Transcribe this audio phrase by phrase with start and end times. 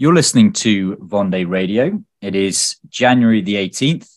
[0.00, 2.04] You're listening to Vendée Radio.
[2.20, 4.08] It is January the 18th,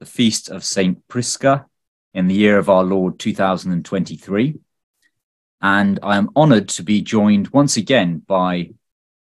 [0.00, 1.06] the feast of St.
[1.06, 1.66] Prisca
[2.12, 4.58] in the year of our Lord 2023.
[5.62, 8.70] And I am honored to be joined once again by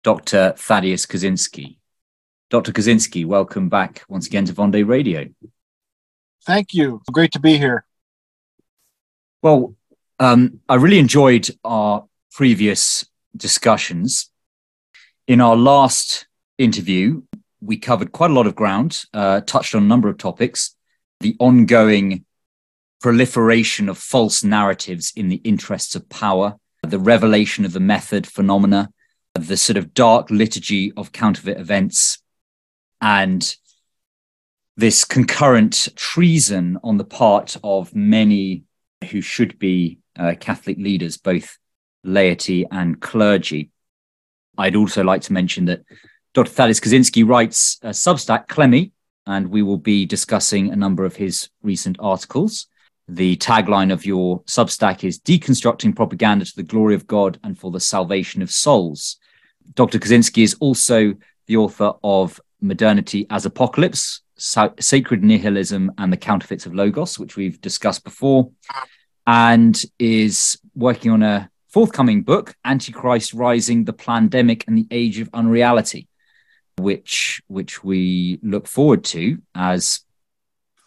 [0.02, 0.54] Dr.
[0.56, 1.76] Thaddeus Kozinski.
[2.48, 2.72] Dr.
[2.72, 5.28] Kozinski, welcome back once again to Vendée Radio.
[6.47, 7.02] Thank you.
[7.12, 7.84] Great to be here.
[9.42, 9.74] Well,
[10.18, 13.04] um, I really enjoyed our previous
[13.36, 14.30] discussions
[15.28, 17.22] in our last interview,
[17.61, 20.75] we covered quite a lot of ground, uh, touched on a number of topics,
[21.21, 22.25] the ongoing
[23.00, 28.89] proliferation of false narratives in the interests of power, the revelation of the method phenomena,
[29.34, 32.22] the sort of dark liturgy of counterfeit events,
[33.03, 33.55] and
[34.78, 38.65] this concurrent treason on the part of many
[39.10, 41.59] who should be uh, Catholic leaders, both
[42.03, 43.71] laity and clergy.
[44.58, 45.82] I'd also like to mention that
[46.34, 46.50] Dr.
[46.50, 48.92] Thaddeus Kozinski writes a Substack, Clemmy,
[49.26, 52.66] and we will be discussing a number of his recent articles.
[53.06, 57.70] The tagline of your Substack is Deconstructing Propaganda to the Glory of God and for
[57.70, 59.16] the Salvation of Souls.
[59.74, 59.98] Dr.
[59.98, 61.14] Kozinski is also
[61.47, 67.60] the author of Modernity as Apocalypse, Sacred Nihilism and the Counterfeits of Logos, which we've
[67.60, 68.50] discussed before,
[69.26, 75.30] and is working on a forthcoming book, Antichrist Rising, the Plandemic and the Age of
[75.32, 76.08] Unreality,
[76.76, 80.00] which which we look forward to as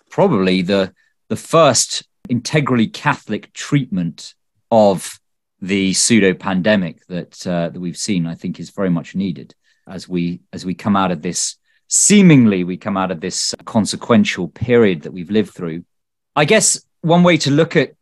[0.10, 0.94] probably the
[1.30, 4.34] the first integrally Catholic treatment
[4.70, 5.20] of
[5.62, 8.26] the pseudo pandemic that uh, that we've seen.
[8.26, 9.54] I think is very much needed
[9.88, 14.48] as we as we come out of this seemingly we come out of this consequential
[14.48, 15.84] period that we've lived through.
[16.36, 17.96] I guess one way to look at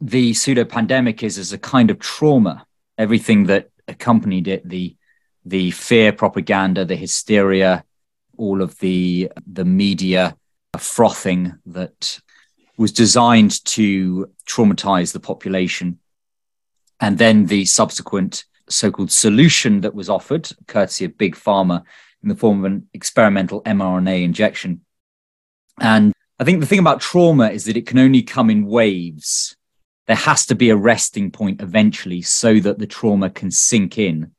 [0.00, 2.66] the pseudo pandemic is as a kind of trauma.
[2.98, 4.96] Everything that accompanied it, the
[5.44, 7.84] the fear propaganda, the hysteria,
[8.36, 10.36] all of the the media
[10.78, 12.20] frothing that
[12.76, 15.98] was designed to traumatize the population.
[17.00, 21.84] And then the subsequent so-called solution that was offered, courtesy of big pharma,
[22.22, 24.80] in the form of an experimental mRNA injection.
[25.78, 29.56] And I think the thing about trauma is that it can only come in waves
[30.06, 34.32] there has to be a resting point eventually so that the trauma can sink in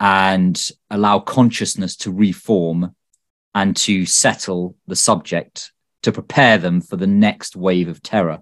[0.00, 2.94] and allow consciousness to reform
[3.54, 5.72] and to settle the subject
[6.02, 8.40] to prepare them for the next wave of terror.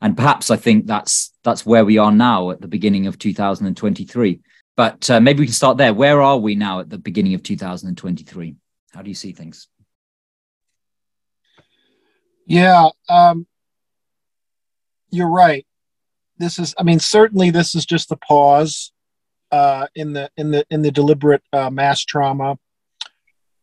[0.00, 4.40] And perhaps i think that's that's where we are now at the beginning of 2023
[4.76, 5.92] but uh, maybe we can start there.
[5.92, 8.54] Where are we now at the beginning of 2023
[8.92, 9.68] how do you see things?
[12.46, 13.46] Yeah um,
[15.10, 15.66] you're right
[16.38, 18.92] this is i mean certainly this is just a pause
[19.50, 22.58] uh, in the in the in the deliberate uh, mass trauma.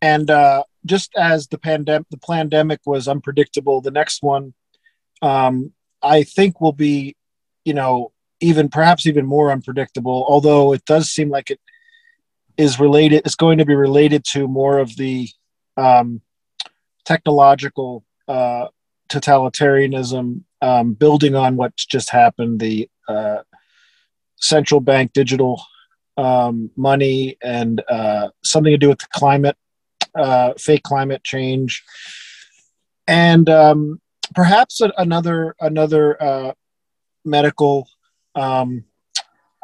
[0.02, 4.54] And uh, just as the pandemic the pandemic was unpredictable the next one
[5.22, 7.16] um, i think will be
[7.64, 11.60] you know even perhaps even more unpredictable although it does seem like it
[12.58, 15.28] is related is going to be related to more of the
[15.78, 16.22] um,
[17.06, 18.68] technological uh,
[19.10, 23.42] totalitarianism um, building on what's just happened the uh,
[24.38, 25.62] central bank digital
[26.18, 29.58] um, money and uh, something to do with the climate
[30.16, 31.84] uh, fake climate change
[33.08, 34.02] and um,
[34.34, 36.52] perhaps another another uh,
[37.24, 37.88] medical
[38.36, 38.86] um,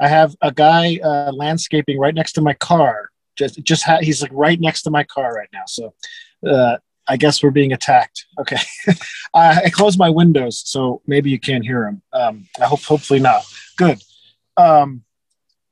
[0.02, 3.12] I have a guy uh, landscaping right next to my car.
[3.38, 5.64] Just, just ha- he's like right next to my car right now.
[5.68, 5.94] So,
[6.46, 6.78] uh,
[7.12, 8.26] I guess we're being attacked.
[8.40, 8.56] Okay,
[9.34, 12.02] I, I closed my windows, so maybe you can't hear him.
[12.14, 13.44] Um, I hope, hopefully not.
[13.78, 14.02] Good.
[14.56, 15.04] Um,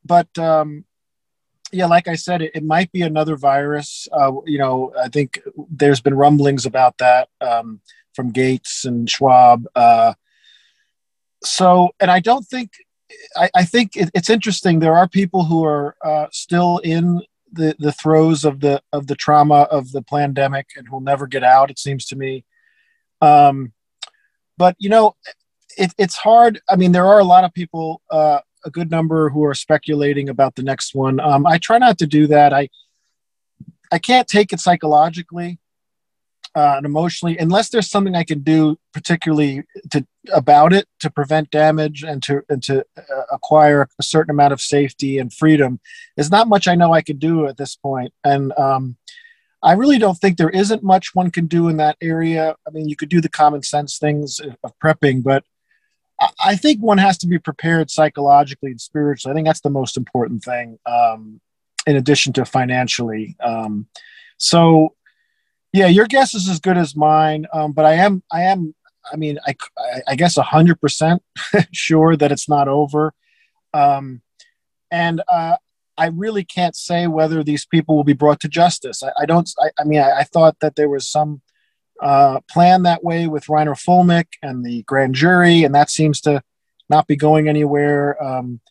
[0.03, 0.83] but um,
[1.71, 4.09] yeah, like I said, it, it might be another virus.
[4.11, 5.39] Uh, you know, I think
[5.69, 7.79] there's been rumblings about that um,
[8.13, 9.65] from Gates and Schwab.
[9.73, 10.15] Uh,
[11.41, 12.71] so, and I don't think
[13.37, 14.79] I, I think it, it's interesting.
[14.79, 17.21] There are people who are uh, still in
[17.51, 21.43] the, the throes of the of the trauma of the pandemic and who'll never get
[21.43, 21.71] out.
[21.71, 22.45] It seems to me.
[23.21, 23.73] Um,
[24.57, 25.15] but you know,
[25.77, 26.61] it, it's hard.
[26.69, 30.29] I mean, there are a lot of people, uh, a good number, who are speculating
[30.29, 31.19] about the next one.
[31.19, 32.53] Um, I try not to do that.
[32.53, 32.69] I
[33.91, 35.59] I can't take it psychologically
[36.59, 41.49] uh, and emotionally unless there's something i can do particularly to about it to prevent
[41.51, 45.79] damage and to and to uh, acquire a certain amount of safety and freedom
[46.15, 48.11] there's not much i know i can do at this point.
[48.23, 48.97] point and um,
[49.63, 52.55] i really don't think there isn't much one can do in that area.
[52.67, 55.43] I mean you could do the common sense things of prepping but
[56.43, 59.31] i think one has to be prepared psychologically and spiritually.
[59.31, 61.39] I think that's the most important thing um,
[61.87, 63.37] in addition to financially.
[63.39, 63.87] Um,
[64.37, 64.95] so
[65.71, 67.45] yeah, your guess is as good as mine.
[67.53, 68.73] Um, but I am, I am,
[69.11, 69.55] I mean, I,
[70.07, 71.21] I guess hundred percent
[71.71, 73.13] sure that it's not over.
[73.73, 74.21] Um,
[74.91, 75.57] and uh,
[75.97, 79.03] I really can't say whether these people will be brought to justice.
[79.03, 79.49] I, I don't.
[79.59, 81.41] I, I mean, I, I, thought that there was some
[82.01, 86.41] uh, plan that way with Reiner Fuellmich and the grand jury, and that seems to
[86.89, 88.21] not be going anywhere.
[88.23, 88.61] Um,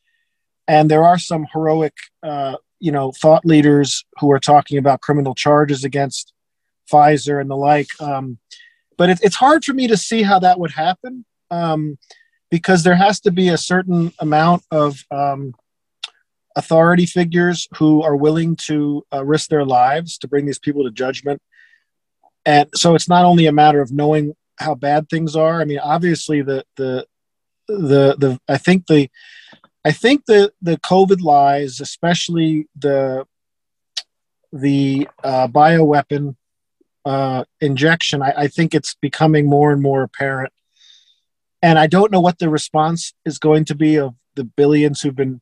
[0.66, 5.34] and there are some heroic, uh, you know, thought leaders who are talking about criminal
[5.34, 6.32] charges against
[6.90, 7.88] Pfizer and the like.
[8.00, 8.38] Um,
[8.96, 11.98] but it, it's hard for me to see how that would happen um,
[12.50, 15.54] because there has to be a certain amount of um,
[16.56, 20.90] authority figures who are willing to uh, risk their lives to bring these people to
[20.90, 21.40] judgment.
[22.44, 25.60] And so it's not only a matter of knowing how bad things are.
[25.60, 27.06] I mean, obviously the the
[27.68, 29.08] the the I think the
[29.84, 33.26] I think the the COVID lies, especially the
[34.52, 36.36] the uh, bioweapon
[37.08, 40.52] uh, injection, I, I think it's becoming more and more apparent.
[41.62, 45.16] And I don't know what the response is going to be of the billions who've
[45.16, 45.40] been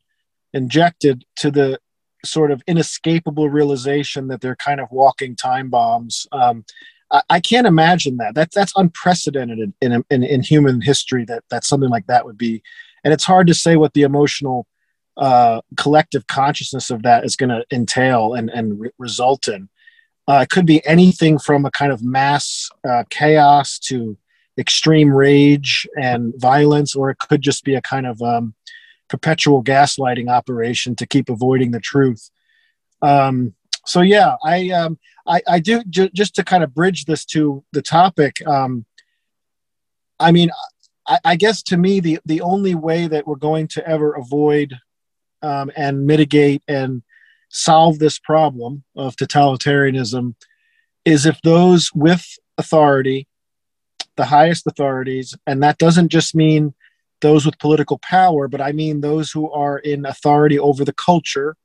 [0.53, 1.81] injected to the
[2.25, 6.29] sort of inescapable realization that they're kind of walking time bombs.
[6.31, 6.65] Um,
[7.11, 8.37] I, I, can't imagine that.
[8.37, 11.25] That's that's unprecedented in, in, in human history.
[11.25, 12.63] That that something like that would be,
[13.03, 14.69] and it's hard to say what the emotional
[15.17, 19.69] uh, collective consciousness of that is going to entail and and re- result in.
[20.29, 24.17] Uh, it could be anything from a kind of mass uh, chaos to
[24.59, 28.55] extreme rage and violence, or it could just be a kind of um,
[29.09, 32.31] perpetual gaslighting operation to keep avoiding the truth.
[33.03, 33.55] Um,
[33.85, 37.63] so yeah, I, um, I, I do ju- just to kind of bridge this to
[37.73, 38.45] the topic.
[38.47, 38.85] Um,
[40.19, 40.51] I mean,
[41.07, 44.75] I, I, guess to me the the only way that we're going to ever avoid
[45.43, 47.03] um, and mitigate and
[47.49, 50.35] solve this problem of totalitarianism
[51.05, 52.27] is if those with
[52.59, 53.29] authority,
[54.17, 56.75] the highest authorities, and that doesn't just mean
[57.21, 61.57] those with political power, but I mean those who are in authority over the culture.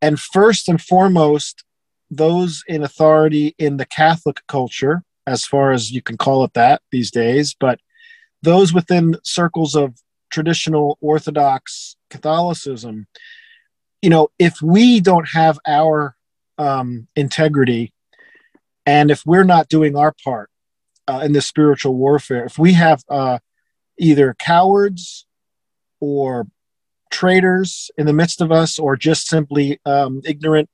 [0.00, 1.64] And first and foremost,
[2.10, 6.82] those in authority in the Catholic culture, as far as you can call it that
[6.90, 7.78] these days, but
[8.42, 9.94] those within circles of
[10.30, 13.06] traditional Orthodox Catholicism
[14.02, 16.16] you know, if we don't have our
[16.58, 17.92] um, integrity
[18.84, 20.50] and if we're not doing our part
[21.06, 23.38] uh, in this spiritual warfare, if we have uh,
[23.98, 25.24] either cowards
[26.00, 26.48] or
[27.10, 30.68] traitors in the midst of us or just simply um, ignorant,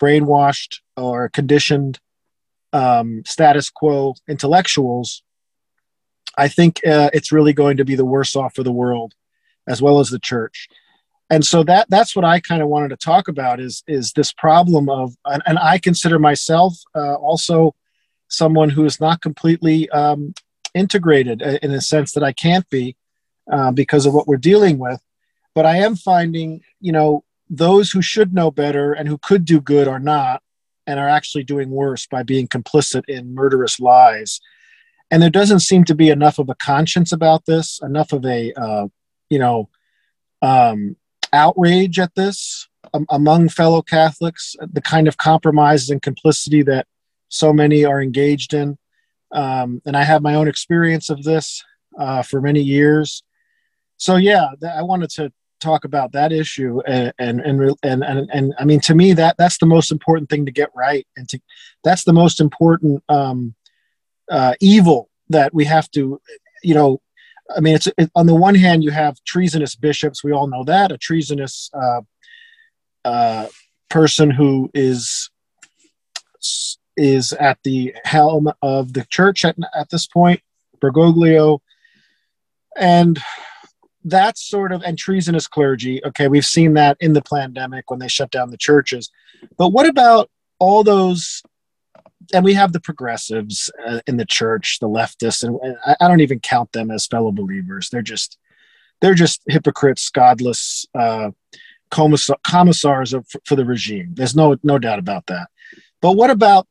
[0.00, 1.98] brainwashed, or conditioned
[2.72, 5.24] um, status quo intellectuals,
[6.38, 9.14] I think uh, it's really going to be the worse off for the world
[9.66, 10.68] as well as the church
[11.32, 14.32] and so that that's what I kind of wanted to talk about is is this
[14.34, 17.74] problem of and, and I consider myself uh, also
[18.28, 20.34] someone who is not completely um,
[20.74, 22.96] integrated uh, in a sense that I can't be
[23.50, 25.00] uh, because of what we're dealing with,
[25.54, 29.58] but I am finding you know those who should know better and who could do
[29.60, 30.42] good are not,
[30.86, 34.38] and are actually doing worse by being complicit in murderous lies.
[35.10, 38.52] And there doesn't seem to be enough of a conscience about this, enough of a,
[38.54, 38.86] uh,
[39.28, 39.68] you know,
[40.40, 40.96] um,
[41.32, 46.86] outrage at this um, among fellow Catholics, the kind of compromises and complicity that
[47.28, 48.78] so many are engaged in.
[49.32, 51.64] Um, and I have my own experience of this
[51.98, 53.22] uh, for many years.
[53.96, 58.30] So yeah, th- I wanted to talk about that issue, and and, and and and
[58.32, 61.28] and I mean, to me, that that's the most important thing to get right, and
[61.30, 61.40] to
[61.84, 63.54] that's the most important um,
[64.30, 66.20] uh, evil that we have to,
[66.62, 67.00] you know.
[67.56, 70.24] I mean, it's it, on the one hand, you have treasonous bishops.
[70.24, 72.00] We all know that a treasonous uh,
[73.04, 73.46] uh,
[73.88, 75.30] person who is
[76.96, 80.40] is at the helm of the church at, at this point,
[80.80, 81.60] Bergoglio,
[82.76, 83.18] and
[84.04, 86.04] that's sort of and treasonous clergy.
[86.04, 89.10] Okay, we've seen that in the pandemic when they shut down the churches,
[89.56, 91.42] but what about all those?
[92.32, 96.20] And we have the progressives uh, in the church, the leftists, and, I, I, don't
[96.20, 97.88] even count them as fellow believers.
[97.90, 98.38] They're just
[99.00, 101.30] they're just hypocrites, godless uh,
[101.90, 104.14] commissars of, for the regime.
[104.14, 105.48] There's no no doubt about that.
[106.00, 106.66] But what about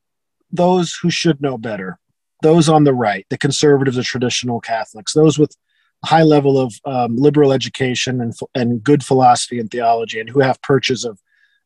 [0.52, 2.00] those who should know better,
[2.42, 5.56] those on the right, the conservatives, the traditional Catholics, those with
[6.04, 10.40] a high level of um, liberal education and, and good philosophy and theology, and who
[10.40, 11.20] have perches of,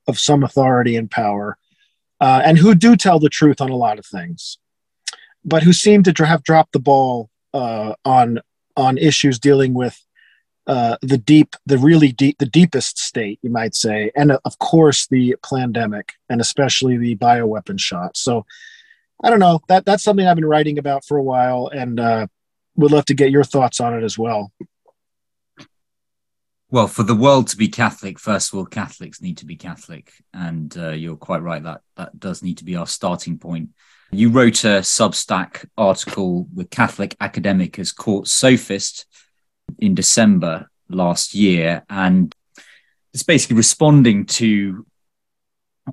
[0.08, 1.58] of some authority and power,
[2.19, 4.57] uh, and who do tell the truth on a lot of things,
[5.43, 8.39] but who seem to have dropped the ball uh, on
[8.77, 9.98] on issues dealing with
[10.67, 14.57] uh, the deep, the really deep, the deepest state, you might say, and uh, of
[14.60, 18.17] course the pandemic, and especially the bioweapon shot.
[18.17, 18.45] So
[19.24, 19.60] I don't know.
[19.67, 22.27] That that's something I've been writing about for a while, and uh,
[22.75, 24.51] would love to get your thoughts on it as well.
[26.72, 30.12] Well, for the world to be Catholic, first of all, Catholics need to be Catholic,
[30.34, 33.69] and uh, you're quite right that that does need to be our starting point.
[34.12, 39.05] You wrote a Substack article with Catholic academic as court sophist
[39.77, 42.34] in December last year, and
[43.13, 44.88] it's basically responding to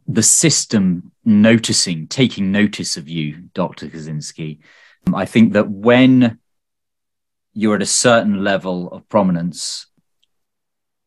[0.06, 3.88] the system noticing, taking notice of you, Dr.
[3.88, 4.60] Kozinski.
[5.12, 6.38] I think that when
[7.52, 9.86] you're at a certain level of prominence,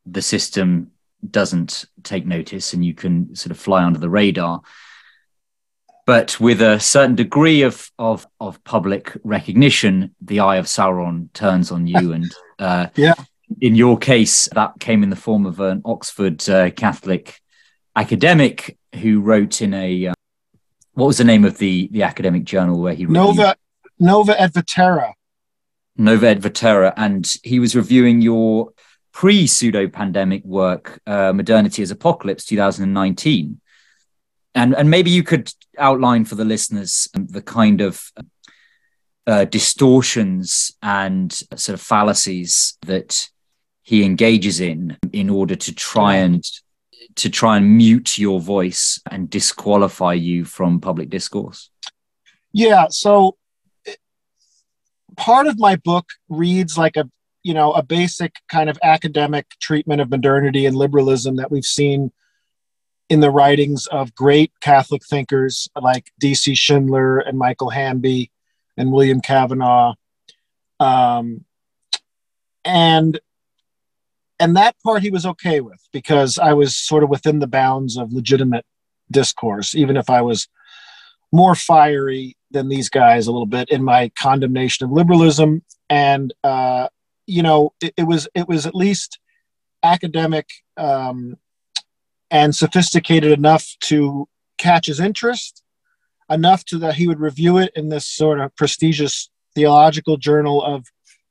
[0.06, 0.92] the system
[1.28, 4.62] doesn't take notice and you can sort of fly under the radar.
[6.06, 11.72] But with a certain degree of, of, of public recognition, the eye of Sauron turns
[11.72, 12.12] on you.
[12.12, 13.14] And uh, yeah.
[13.60, 17.40] in your case, that came in the form of an Oxford uh, Catholic
[17.96, 20.14] academic who wrote in a uh,
[20.92, 23.56] what was the name of the the academic journal where he Nova
[23.98, 25.14] Nova et Vetera.
[25.96, 28.72] Nova et Vetera, and he was reviewing your
[29.16, 33.58] pre pseudo pandemic work, uh, Modernity as Apocalypse, 2019.
[34.54, 38.12] And, and maybe you could outline for the listeners um, the kind of
[39.26, 43.30] uh, distortions and sort of fallacies that
[43.82, 46.44] he engages in in order to try and
[47.14, 51.70] to try and mute your voice and disqualify you from public discourse?
[52.52, 52.88] Yeah.
[52.90, 53.38] So
[55.16, 57.08] part of my book reads like a
[57.46, 62.10] you know a basic kind of academic treatment of modernity and liberalism that we've seen
[63.08, 66.56] in the writings of great Catholic thinkers like D.C.
[66.56, 68.32] Schindler and Michael Hanby
[68.76, 69.94] and William Cavanaugh.
[70.80, 71.44] Um,
[72.64, 73.20] and
[74.40, 77.96] and that part he was okay with because I was sort of within the bounds
[77.96, 78.66] of legitimate
[79.08, 80.48] discourse, even if I was
[81.30, 85.62] more fiery than these guys a little bit in my condemnation of liberalism.
[85.88, 86.88] And uh,
[87.26, 89.18] you know, it, it, was it was at least
[89.82, 91.36] academic um,
[92.30, 94.28] and sophisticated enough to
[94.58, 95.62] catch his interest,
[96.30, 100.86] enough to that he would review it in this sort of prestigious theological journal of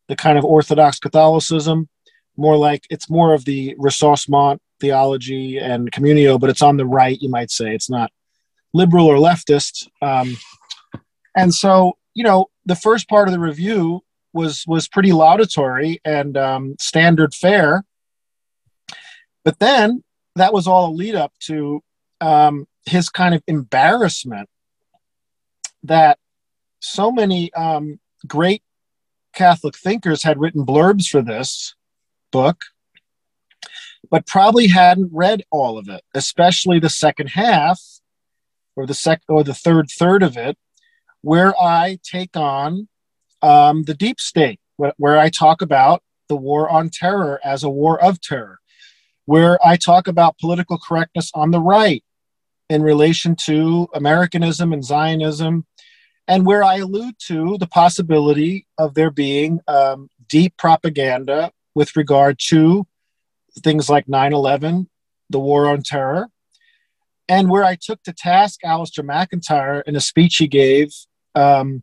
[0.08, 1.90] the kind of Orthodox Catholicism
[2.38, 7.22] more like it's more of the ressourcement theology and communio, but it's on the right,
[7.22, 7.74] you might say.
[7.74, 8.12] It's not
[8.74, 9.88] liberal or leftist.
[10.02, 10.38] Um,
[11.36, 14.02] and so, you know, the first part of the review
[14.36, 17.84] was was pretty laudatory and um, standard fare.
[19.44, 20.04] But then
[20.36, 21.82] that was all a lead up to
[22.20, 24.50] um, his kind of embarrassment
[25.84, 26.20] that
[26.82, 28.62] so many um, great
[29.34, 31.74] Catholic thinkers had written blurbs for this
[32.32, 32.66] book,
[34.10, 37.82] but probably hadn't read all of it, especially the second half
[38.76, 40.58] or the sec or the third third of it,
[41.22, 42.90] where I take on
[43.46, 47.70] um, the deep state, wh- where I talk about the war on terror as a
[47.70, 48.60] war of terror.
[49.28, 52.04] where I talk about political correctness on the right
[52.70, 55.66] in relation to Americanism and Zionism,
[56.28, 62.38] and where I allude to the possibility of there being um, deep propaganda with regard
[62.50, 62.86] to
[63.64, 64.90] things like 9 11,
[65.32, 66.30] the war on terror,
[67.28, 70.90] and where I took to task Alasdair MacIntyre in a speech he gave
[71.34, 71.82] um,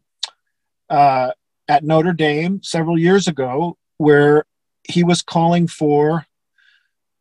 [0.89, 1.33] uh,
[1.69, 4.45] at Notre Dame several years ago, where
[4.85, 6.27] he was calling for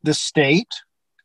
[0.04, 0.74] the state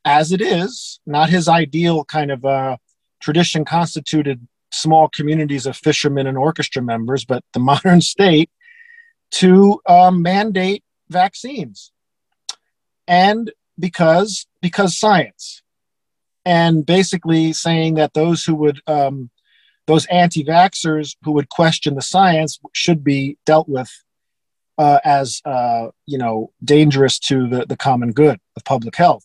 [0.04, 2.76] as it is, not his ideal kind of uh,
[3.20, 8.50] tradition constituted small communities of fishermen and orchestra members, but the modern state
[9.32, 11.92] to um, mandate vaccines.
[13.08, 15.62] And because because science,
[16.44, 19.30] and basically saying that those who would um,
[19.86, 23.90] those anti-vaxxers who would question the science should be dealt with
[24.78, 29.24] uh, as uh, you know dangerous to the, the common good of public health.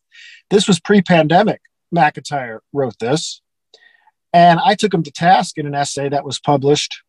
[0.50, 1.62] This was pre-pandemic.
[1.92, 3.42] MacIntyre wrote this,
[4.34, 7.02] and I took him to task in an essay that was published,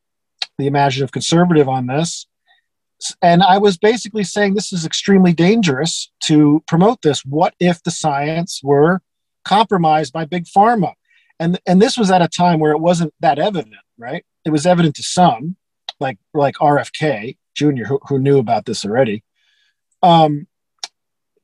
[0.59, 2.27] "The Imaginative Conservative," on this.
[3.21, 7.25] And I was basically saying this is extremely dangerous to promote this.
[7.25, 9.03] What if the science were
[9.45, 10.95] compromised by big pharma?
[11.43, 14.25] And and this was at a time where it wasn't that evident, right?
[14.45, 15.57] It was evident to some,
[15.99, 19.25] like like RFK, Jr., who, who knew about this already.
[20.05, 20.47] Um,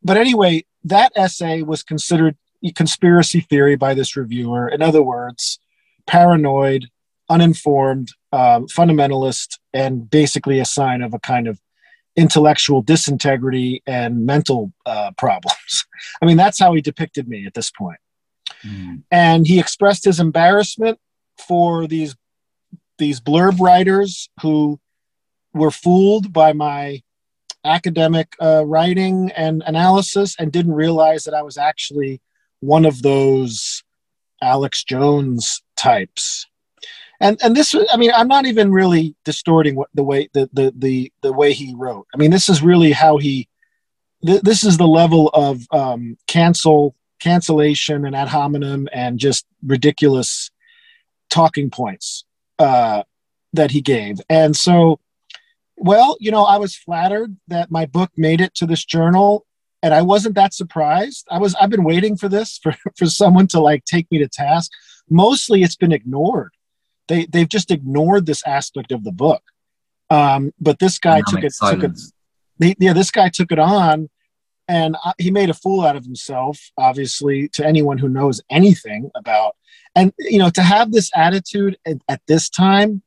[0.00, 4.68] but anyway, that essay was considered a conspiracy theory by this reviewer.
[4.68, 5.58] In other words,
[6.06, 6.86] paranoid,
[7.28, 11.60] uninformed, uh, fundamentalist, and basically a sign of a kind of
[12.14, 15.86] intellectual disintegrity and mental uh, problems.
[16.22, 17.98] I mean, that's how he depicted me at this point.
[18.64, 19.02] Mm.
[19.10, 20.98] And he expressed his embarrassment
[21.38, 22.16] for these
[22.98, 24.80] these blurb writers who
[25.54, 27.00] were fooled by my
[27.64, 32.20] academic uh, writing and analysis and didn't realize that I was actually
[32.60, 33.82] one of those
[34.42, 36.46] Alex Jones types.
[37.20, 40.72] And and this I mean I'm not even really distorting what the way the the
[40.76, 42.06] the, the way he wrote.
[42.14, 43.48] I mean this is really how he
[44.24, 50.50] th- this is the level of um, cancel cancellation and ad hominem and just ridiculous
[51.30, 52.24] talking points
[52.58, 53.02] uh,
[53.52, 54.18] that he gave.
[54.28, 55.00] And so
[55.80, 59.46] well, you know, I was flattered that my book made it to this journal
[59.82, 61.26] and I wasn't that surprised.
[61.30, 64.28] I was I've been waiting for this for for someone to like take me to
[64.28, 64.70] task.
[65.08, 66.52] Mostly it's been ignored.
[67.06, 69.42] They they've just ignored this aspect of the book.
[70.10, 74.08] Um, but this guy took it, took it yeah, this guy took it on
[74.68, 79.56] and he made a fool out of himself obviously to anyone who knows anything about
[79.94, 83.02] and you know to have this attitude at, at this time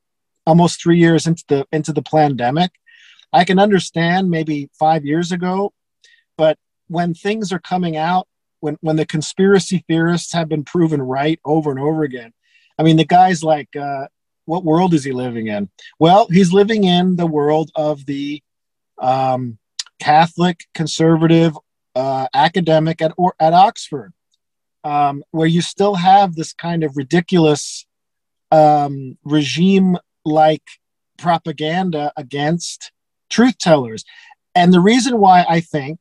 [0.46, 2.72] almost three years into the into the pandemic.
[3.34, 5.74] I can understand maybe five years ago,
[6.38, 8.28] but when things are coming out,
[8.60, 12.34] when when the conspiracy theorists have been proven right over and over again,
[12.78, 14.08] I mean, the guy's like, uh,
[14.46, 15.70] what world is he living in?
[16.00, 18.42] Well, he's living in the world of the
[19.02, 19.58] um,
[20.02, 21.56] Catholic conservative
[21.96, 24.14] uh, academic at or at Oxford,
[24.84, 27.86] um, where you still have this kind of ridiculous
[28.52, 30.64] um, regime like
[31.20, 32.92] propaganda against
[33.30, 34.04] truth tellers.
[34.56, 36.00] And the reason why I think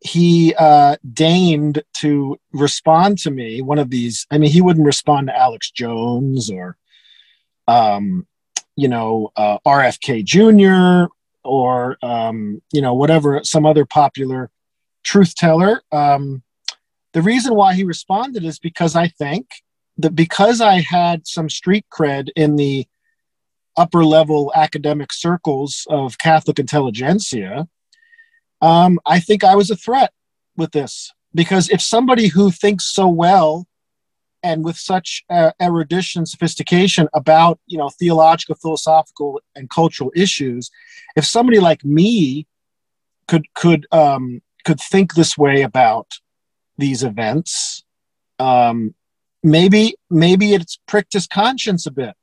[0.00, 5.26] he uh, deigned to respond to me, one of these, I mean, he wouldn't respond
[5.26, 6.78] to Alex Jones or,
[7.66, 8.26] um,
[8.74, 11.12] you know, uh, RFK Jr.
[11.44, 14.50] or, um, you know, whatever, some other popular
[15.04, 15.82] truth teller.
[15.92, 16.42] Um,
[17.12, 19.46] the reason why he responded is because I think
[19.98, 22.86] that because I had some street cred in the
[23.76, 27.68] upper level academic circles of Catholic intelligentsia,
[28.60, 30.12] um, I think I was a threat
[30.56, 33.67] with this because if somebody who thinks so well
[34.48, 40.70] and with such uh, erudition sophistication about you know theological philosophical and cultural issues
[41.16, 42.46] if somebody like me
[43.28, 46.06] could could um, could think this way about
[46.78, 47.84] these events
[48.38, 48.94] um,
[49.42, 52.14] maybe maybe it's pricked his conscience a bit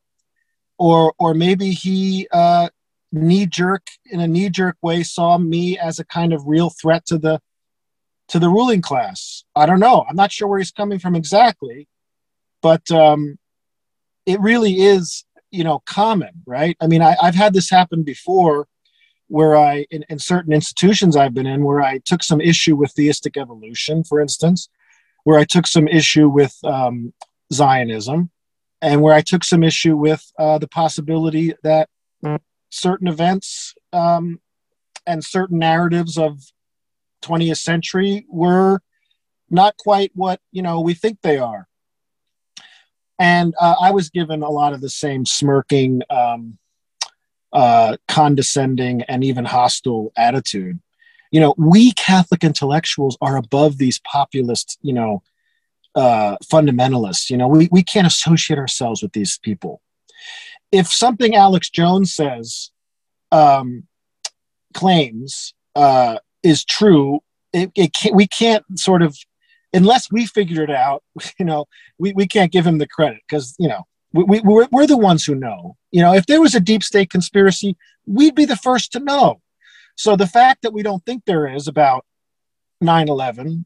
[0.80, 2.68] or or maybe he uh,
[3.12, 7.06] knee jerk in a knee jerk way saw me as a kind of real threat
[7.06, 7.40] to the
[8.28, 9.44] to the ruling class.
[9.56, 10.04] I don't know.
[10.10, 11.88] I'm not sure where he's coming from exactly,
[12.66, 13.38] but um,
[14.26, 16.76] it really is you know common, right?
[16.82, 18.68] I mean, I, I've had this happen before
[19.28, 22.92] where I, in, in, certain institutions I've been in, where I took some issue with
[22.94, 24.68] theistic evolution, for instance,
[25.26, 27.14] where I took some issue with um,
[27.54, 28.32] Zionism,
[28.82, 31.88] and where I took some issue with uh, the possibility that
[32.72, 34.40] certain events um,
[35.06, 36.40] and certain narratives of
[37.22, 38.80] 20th century were
[39.52, 41.68] not quite what you know we think they are.
[43.18, 46.58] And uh, I was given a lot of the same smirking, um,
[47.54, 50.80] uh, condescending, and even hostile attitude.
[51.32, 55.24] You know, we Catholic intellectuals are above these populist, you know,
[55.96, 57.30] uh, fundamentalists.
[57.30, 59.82] You know, we, we can't associate ourselves with these people.
[60.72, 62.72] If something Alex Jones says
[63.32, 63.84] um,
[64.74, 67.22] claims uh, is true,
[67.54, 69.18] it, it can't, we can't sort of,
[69.76, 71.04] unless we figured it out,
[71.40, 71.66] you know,
[72.00, 73.84] we, we can't give him the credit because, you know,
[74.14, 75.76] we, we, we're, we're the ones who know.
[75.92, 79.42] You know, if there was a deep state conspiracy, we'd be the first to know.
[79.98, 82.06] So the fact that we don't think there is about
[82.82, 83.66] 9 11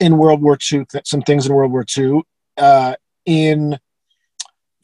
[0.00, 2.22] in World War II, that some things in World War II,
[2.56, 3.78] uh, in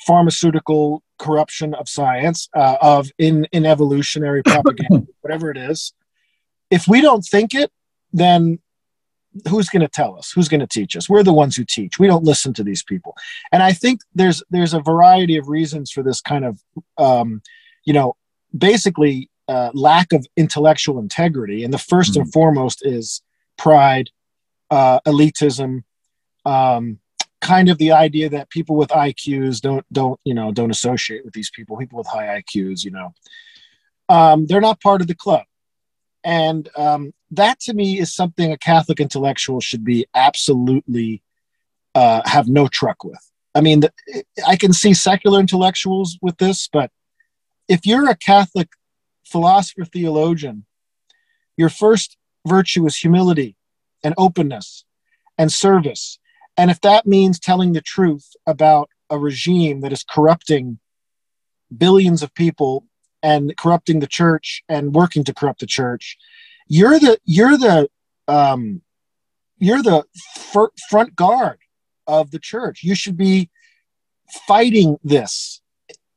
[0.07, 5.93] pharmaceutical corruption of science, uh, of in, in evolutionary propaganda, whatever it is.
[6.71, 7.73] If we don't think it,
[8.13, 8.61] then
[9.49, 10.33] who's going to tell us?
[10.33, 11.09] Who's going to teach us?
[11.09, 11.99] We're the ones who teach.
[11.99, 13.17] We don't listen to these people.
[13.53, 16.61] And I think there's there's a variety of reasons for this kind of,
[16.97, 17.43] um,
[17.85, 18.17] you know,
[18.57, 21.65] basically uh, lack of intellectual integrity.
[21.65, 22.21] And the 1st mm-hmm.
[22.23, 23.23] and foremost is
[23.57, 24.11] pride,
[24.71, 25.85] uh, elitism,
[26.45, 26.99] um,
[27.41, 31.35] kind of the idea that people with IQs don't don't you know don't associate with
[31.35, 31.77] these people.
[31.77, 33.15] People with high IQs, you know,
[34.09, 35.45] um, they're not part of the club,
[36.29, 41.23] and um, that to me is something a Catholic intellectual should be absolutely
[41.95, 43.33] uh, have no truck with.
[43.55, 43.85] I mean,
[44.47, 46.91] I can see secular intellectuals with this, but
[47.67, 48.69] if you're a Catholic
[49.25, 50.67] philosopher theologian,
[51.57, 53.57] your first virtue is humility
[54.05, 54.85] and openness
[55.39, 56.19] and service.
[56.59, 60.79] And if that means telling the truth about a regime that is corrupting
[61.75, 62.85] billions of people
[63.23, 66.17] and corrupting the church and working to corrupt the church,
[66.67, 67.89] you're the you're the
[68.27, 68.83] um,
[69.59, 70.05] you're the
[70.37, 71.59] fir- front guard
[72.07, 72.83] of the church.
[72.83, 73.51] You should be
[74.47, 75.61] fighting this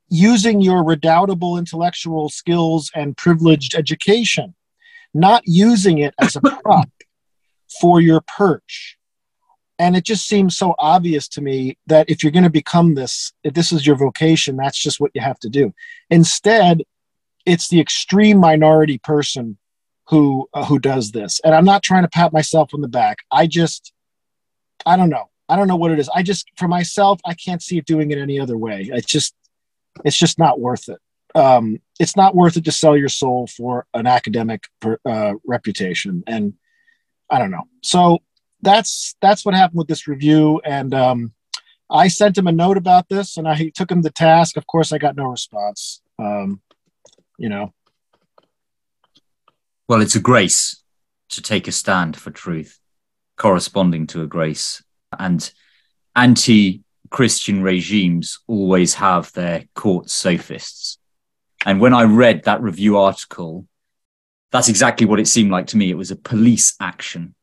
[0.08, 4.54] using your redoubtable intellectual skills and privileged education,
[5.14, 6.90] not using it as a prop
[7.80, 8.98] for your perch.
[9.78, 13.32] And it just seems so obvious to me that if you're going to become this,
[13.42, 15.72] if this is your vocation, that's just what you have to do.
[16.10, 16.82] Instead,
[17.46, 19.58] it's the extreme minority person
[20.08, 21.40] who uh, who does this.
[21.44, 23.18] And I'm not trying to pat myself on the back.
[23.30, 23.92] I just
[24.84, 25.30] I don't know.
[25.48, 26.08] I don't know what it is.
[26.14, 28.88] I just for myself, I can't see it doing it any other way.
[28.92, 29.34] It's just
[30.04, 30.98] it's just not worth it.
[31.34, 34.64] Um, it's not worth it to sell your soul for an academic
[35.04, 36.22] uh, reputation.
[36.26, 36.54] And
[37.30, 37.64] I don't know.
[37.82, 38.18] So
[38.60, 40.60] that's that's what happened with this review.
[40.64, 41.32] And um,
[41.90, 44.56] I sent him a note about this, and I took him to task.
[44.56, 46.00] Of course, I got no response.
[46.18, 46.60] Um,
[47.42, 47.74] you know.
[49.88, 50.82] Well, it's a grace
[51.30, 52.78] to take a stand for truth,
[53.36, 54.82] corresponding to a grace,
[55.18, 55.52] and
[56.14, 60.98] anti-Christian regimes always have their court sophists.
[61.66, 63.66] And when I read that review article,
[64.52, 65.90] that's exactly what it seemed like to me.
[65.90, 67.34] It was a police action.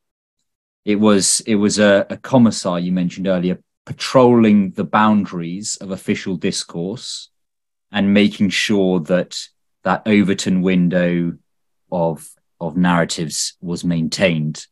[0.86, 6.36] It was it was a, a commissar you mentioned earlier patrolling the boundaries of official
[6.36, 7.28] discourse
[7.92, 9.38] and making sure that
[9.84, 11.34] that Overton window
[11.90, 12.28] of
[12.60, 14.66] of narratives was maintained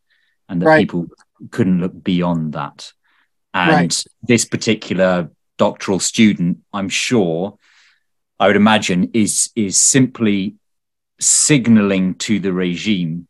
[0.48, 0.80] and that right.
[0.80, 1.06] people
[1.50, 2.92] couldn't look beyond that.
[3.54, 4.04] And right.
[4.22, 7.58] this particular doctoral student, I'm sure,
[8.38, 10.56] I would imagine, is is simply
[11.20, 13.26] signaling to the regime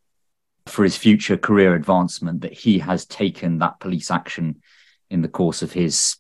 [0.67, 4.61] for his future career advancement that he has taken that police action
[5.09, 6.17] in the course of his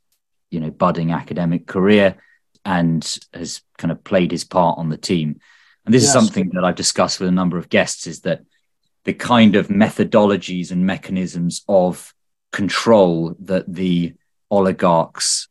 [0.50, 2.16] you know budding academic career
[2.64, 5.40] and has kind of played his part on the team
[5.84, 6.08] and this yes.
[6.08, 8.42] is something that i've discussed with a number of guests is that
[9.04, 12.14] the kind of methodologies and mechanisms of
[12.52, 14.14] control that the
[14.50, 15.48] oligarchs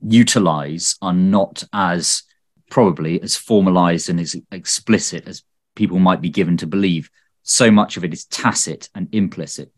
[0.00, 2.22] utilize are not as
[2.70, 5.42] probably as formalized and as explicit as
[5.74, 7.10] people might be given to believe.
[7.42, 9.72] So much of it is tacit and implicit.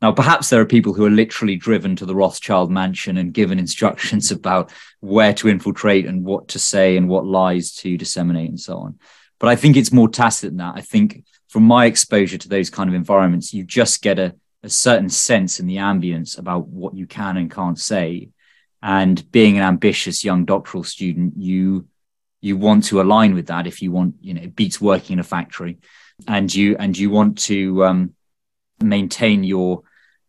[0.00, 3.58] Now, perhaps there are people who are literally driven to the Rothschild mansion and given
[3.58, 8.60] instructions about where to infiltrate and what to say and what lies to disseminate and
[8.60, 8.98] so on.
[9.38, 10.74] But I think it's more tacit than that.
[10.76, 14.68] I think from my exposure to those kind of environments, you just get a, a
[14.68, 18.30] certain sense in the ambience about what you can and can't say.
[18.82, 21.86] And being an ambitious young doctoral student, you
[22.40, 25.18] you want to align with that if you want you know it beats working in
[25.18, 25.78] a factory
[26.26, 28.14] and you and you want to um,
[28.80, 29.82] maintain your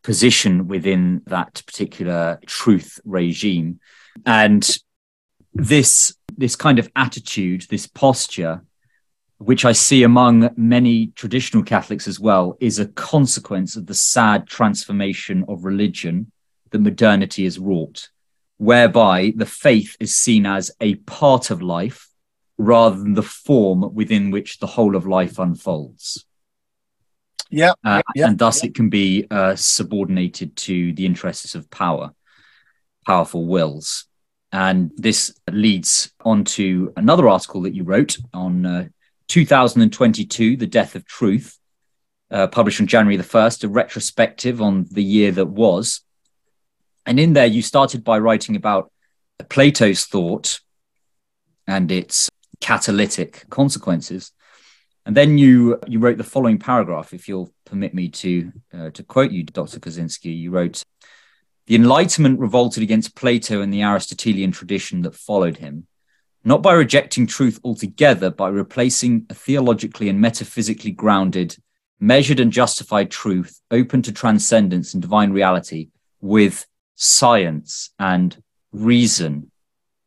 [0.04, 3.80] position within that particular truth regime
[4.26, 4.78] and
[5.54, 8.62] this this kind of attitude this posture
[9.40, 14.48] which I see among many traditional Catholics as well, is a consequence of the sad
[14.48, 16.32] transformation of religion
[16.72, 18.10] that modernity has wrought,
[18.58, 22.10] whereby the faith is seen as a part of life
[22.58, 26.26] rather than the form within which the whole of life unfolds.
[27.50, 27.72] Yeah.
[27.84, 32.12] Uh, yeah and thus it can be uh, subordinated to the interests of power,
[33.06, 34.06] powerful wills.
[34.52, 38.88] And this leads on to another article that you wrote on uh,
[39.28, 41.60] 2022, The Death of Truth,
[42.32, 46.02] uh, published on January the 1st, a retrospective on the year that was.
[47.06, 48.92] And in there, you started by writing about
[49.50, 50.60] Plato's thought
[51.68, 54.32] and its catalytic consequences.
[55.06, 59.04] And then you you wrote the following paragraph, if you'll permit me to uh, to
[59.04, 59.80] quote you, Dr.
[59.80, 60.38] Kozinski.
[60.38, 60.84] You wrote,
[61.70, 65.86] "The Enlightenment revolted against Plato and the Aristotelian tradition that followed him,
[66.44, 71.58] not by rejecting truth altogether, by replacing a theologically and metaphysically grounded,
[72.00, 79.52] measured and justified truth, open to transcendence and divine reality, with science and reason,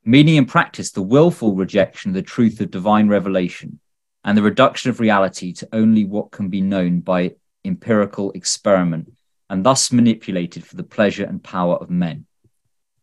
[0.04, 3.78] meaning in practice the willful rejection of the truth of divine revelation."
[4.24, 9.12] And the reduction of reality to only what can be known by empirical experiment,
[9.52, 12.24] and thus manipulated for the pleasure and power of men.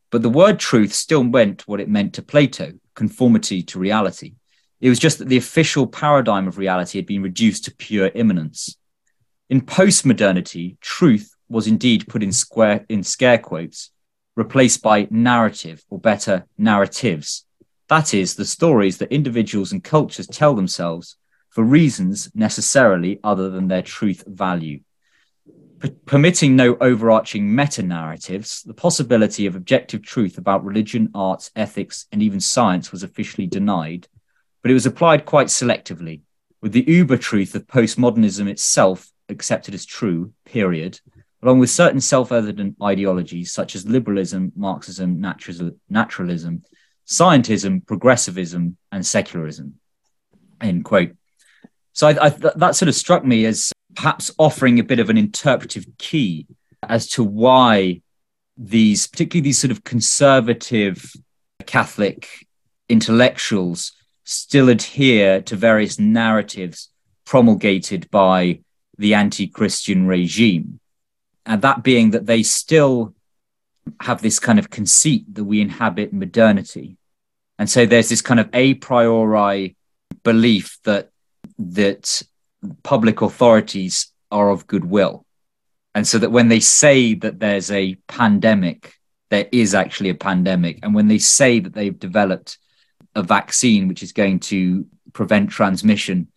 [0.09, 4.33] But the word truth still meant what it meant to Plato conformity to reality.
[4.81, 8.75] It was just that the official paradigm of reality had been reduced to pure immanence.
[9.51, 13.91] In postmodernity, truth was indeed put in, square, in scare quotes,
[14.35, 17.45] replaced by narrative, or better, narratives.
[17.89, 21.15] That is, the stories that individuals and cultures tell themselves
[21.51, 24.79] for reasons necessarily other than their truth value.
[25.79, 32.07] P- permitting no overarching meta narratives, the possibility of objective truth about religion, arts, ethics,
[32.11, 34.07] and even science was officially denied,
[34.61, 36.21] but it was applied quite selectively,
[36.61, 40.99] with the uber truth of postmodernism itself accepted as true, period,
[41.41, 46.63] along with certain self evident ideologies such as liberalism, Marxism, naturalism,
[47.07, 49.75] scientism, progressivism, and secularism.
[50.61, 51.11] End quote.
[51.93, 55.17] So I, I, that sort of struck me as perhaps offering a bit of an
[55.17, 56.47] interpretive key
[56.87, 58.01] as to why
[58.57, 61.11] these, particularly these sort of conservative
[61.65, 62.27] Catholic
[62.87, 66.89] intellectuals, still adhere to various narratives
[67.25, 68.59] promulgated by
[68.97, 70.79] the anti Christian regime.
[71.45, 73.15] And that being that they still
[74.01, 76.97] have this kind of conceit that we inhabit modernity.
[77.57, 79.75] And so there's this kind of a priori
[80.23, 81.09] belief that
[81.57, 82.23] that
[82.83, 85.25] public authorities are of goodwill.
[85.95, 88.93] And so that when they say that there's a pandemic,
[89.29, 90.79] there is actually a pandemic.
[90.83, 92.57] And when they say that they've developed
[93.15, 96.27] a vaccine which is going to prevent transmission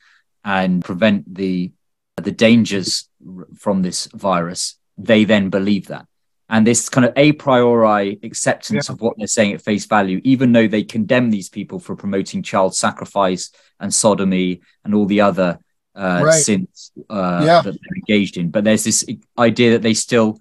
[0.45, 1.73] and prevent the
[2.23, 3.09] the dangers
[3.59, 6.07] from this virus, they then believe that.
[6.49, 8.93] And this kind of a priori acceptance yeah.
[8.93, 12.43] of what they're saying at face value, even though they condemn these people for promoting
[12.43, 15.59] child sacrifice and sodomy and all the other
[15.95, 16.43] uh, right.
[16.43, 17.61] sins uh, yeah.
[17.63, 18.51] that they're engaged in.
[18.51, 19.05] But there's this
[19.39, 20.39] idea that they still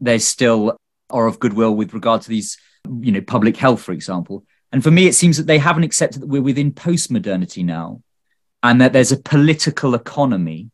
[0.00, 0.76] they still
[1.10, 2.56] are of goodwill with regard to these,
[3.00, 4.44] you know, public health, for example.
[4.72, 8.02] And for me, it seems that they haven't accepted that we're within post-modernity now,
[8.62, 10.70] and that there's a political economy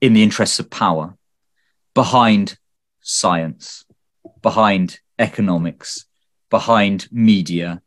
[0.00, 1.16] in the interests of power
[1.94, 2.56] behind
[3.00, 3.84] science,
[4.42, 6.06] behind economics,
[6.50, 7.82] behind media,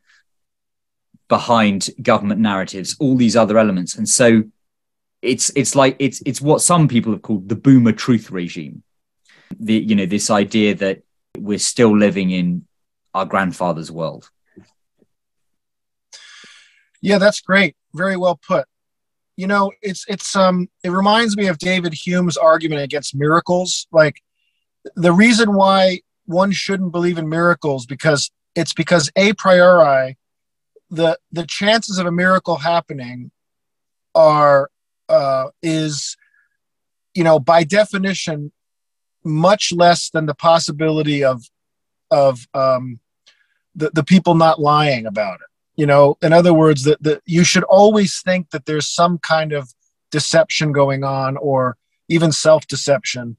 [1.27, 3.95] behind government narratives, all these other elements.
[3.95, 4.43] And so
[5.21, 8.83] it's it's like it's it's what some people have called the boomer truth regime.
[9.59, 11.01] The you know, this idea that
[11.37, 12.65] we're still living in
[13.13, 14.29] our grandfather's world.
[17.01, 17.75] Yeah, that's great.
[17.93, 18.65] Very well put.
[19.35, 23.87] You know, it's it's um it reminds me of David Hume's argument against miracles.
[23.91, 24.21] Like
[24.95, 30.17] the reason why one shouldn't believe in miracles because it's because a priori
[30.89, 33.31] the the chances of a miracle happening
[34.15, 34.69] are
[35.09, 36.15] uh, is
[37.13, 38.51] you know by definition
[39.23, 41.43] much less than the possibility of
[42.11, 42.99] of um,
[43.75, 45.47] the, the people not lying about it.
[45.75, 49.51] You know in other words that the, you should always think that there's some kind
[49.51, 49.73] of
[50.11, 53.37] deception going on or even self-deception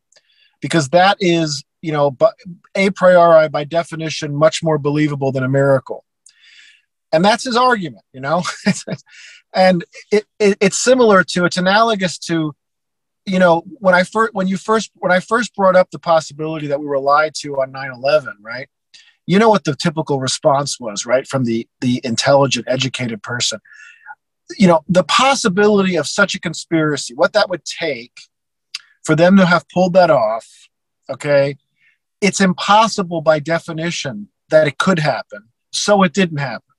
[0.60, 2.34] because that is you know but
[2.74, 6.04] a priori by definition much more believable than a miracle.
[7.12, 8.42] And that's his argument you know
[9.54, 12.54] and it, it, it's similar to it's analogous to
[13.26, 16.66] you know when i first when you first when i first brought up the possibility
[16.66, 18.68] that we were lied to on 9-11 right
[19.26, 23.60] you know what the typical response was right from the the intelligent educated person
[24.58, 28.12] you know, the possibility of such a conspiracy, what that would take
[29.04, 30.68] for them to have pulled that off,
[31.08, 31.56] okay,
[32.20, 35.48] it's impossible by definition that it could happen.
[35.72, 36.69] So it didn't happen.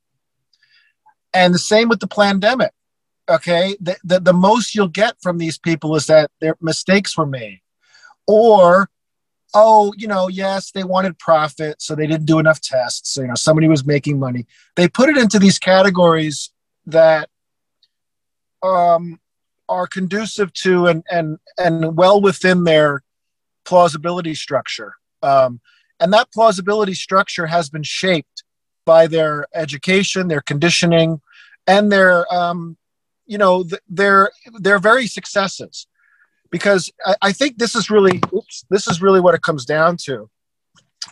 [1.34, 2.72] And the same with the pandemic.
[3.30, 3.78] Okay.
[3.80, 7.62] The, the, the most you'll get from these people is that their mistakes were made.
[8.28, 8.90] Or,
[9.54, 13.14] oh, you know, yes, they wanted profit, so they didn't do enough tests.
[13.14, 14.46] So, you know, somebody was making money.
[14.76, 16.52] They put it into these categories
[16.86, 17.30] that
[18.64, 19.20] um,
[19.70, 23.04] are conducive to and and and well within their
[23.66, 24.96] plausibility structure.
[25.24, 25.62] Um,
[26.00, 28.41] and that plausibility structure has been shaped
[28.86, 31.22] by their education, their conditioning,
[31.68, 32.78] and their um,
[33.26, 35.88] you know th- their their very successes.
[36.50, 39.96] Because I, I, think this is really oops, this is really what it comes down
[40.04, 40.30] to.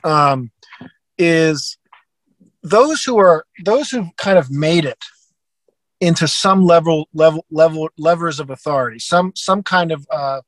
[0.04, 0.52] Um,
[1.18, 1.78] is
[2.62, 4.98] those who are those who kind of made it
[6.02, 10.42] into some level level level levers of authority, some some kind of uh,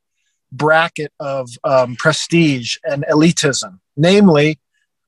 [0.52, 4.60] bracket of um, prestige and elitism, namely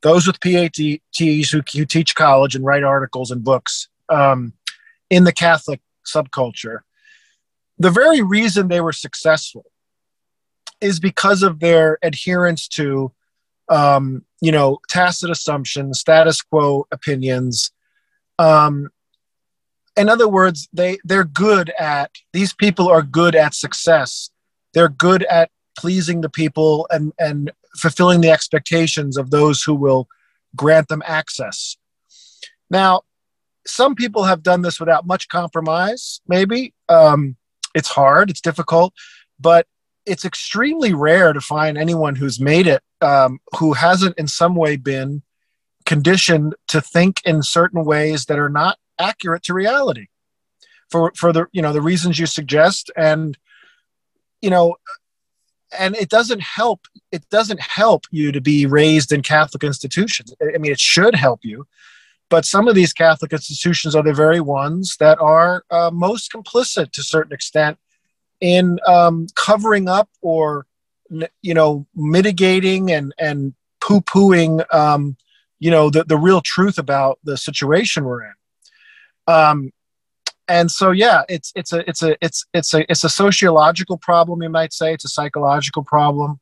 [0.03, 4.53] those with PhDs who, who teach college and write articles and books um,
[5.09, 6.79] in the Catholic subculture.
[7.79, 9.65] The very reason they were successful
[10.81, 13.11] is because of their adherence to,
[13.69, 17.71] um, you know, tacit assumptions, status quo opinions,
[18.37, 18.89] um,
[19.95, 24.29] in other words, they they're good at these people are good at success.
[24.73, 30.07] They're good at pleasing the people and and fulfilling the expectations of those who will
[30.55, 31.77] grant them access.
[32.69, 33.01] Now,
[33.65, 36.21] some people have done this without much compromise.
[36.27, 37.38] Maybe um,
[37.73, 38.93] it's hard, it's difficult,
[39.39, 39.67] but
[40.05, 44.75] it's extremely rare to find anyone who's made it um, who hasn't in some way
[44.75, 45.21] been
[45.86, 50.07] conditioned to think in certain ways that are not accurate to reality
[50.89, 53.38] for for the you know the reasons you suggest and
[54.41, 54.75] you know
[55.77, 60.33] and it doesn't help it doesn't help you to be raised in catholic institutions.
[60.41, 61.67] I mean it should help you
[62.29, 66.91] but some of these catholic institutions are the very ones that are uh, most complicit
[66.91, 67.77] to a certain extent
[68.41, 70.65] in um, covering up or
[71.41, 75.15] you know mitigating and and poo-pooing um,
[75.59, 78.33] you know the, the real truth about the situation we're in.
[79.27, 79.71] Um,
[80.47, 84.41] and so yeah it's it's a it's a it's it's a it's a sociological problem
[84.41, 84.93] you might say.
[84.93, 86.39] It's a psychological problem.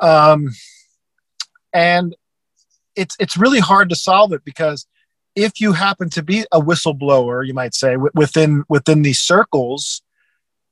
[0.00, 0.50] Um,
[1.72, 2.16] and
[2.96, 4.86] it's it's really hard to solve it because
[5.34, 10.02] if you happen to be a whistleblower you might say w- within within these circles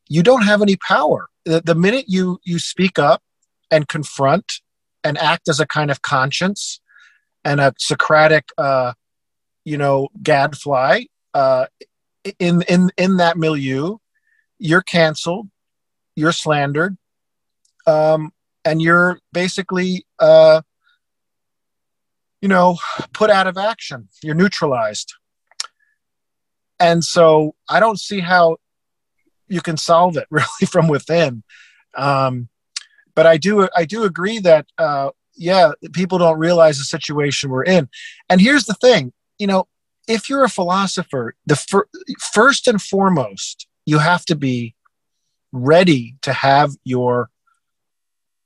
[0.08, 1.28] you don't have any power.
[1.44, 3.22] The, the minute you you speak up
[3.70, 4.60] and confront
[5.02, 6.80] and act as a kind of conscience
[7.44, 8.92] and a socratic uh,
[9.64, 11.66] you know gadfly uh,
[12.38, 13.96] in in in that milieu,
[14.58, 15.48] you're canceled,
[16.16, 16.96] you're slandered,
[17.86, 18.32] um,
[18.64, 20.62] and you're basically uh,
[22.40, 22.78] you know
[23.12, 24.08] put out of action.
[24.22, 25.14] You're neutralized,
[26.78, 28.56] and so I don't see how
[29.48, 31.42] you can solve it really from within.
[31.96, 32.48] Um,
[33.14, 37.64] but I do I do agree that uh, yeah, people don't realize the situation we're
[37.64, 37.88] in.
[38.28, 39.66] And here's the thing, you know,
[40.08, 41.88] if you're a philosopher, the fir-
[42.32, 44.74] first and foremost, you have to be
[45.52, 47.30] ready to have your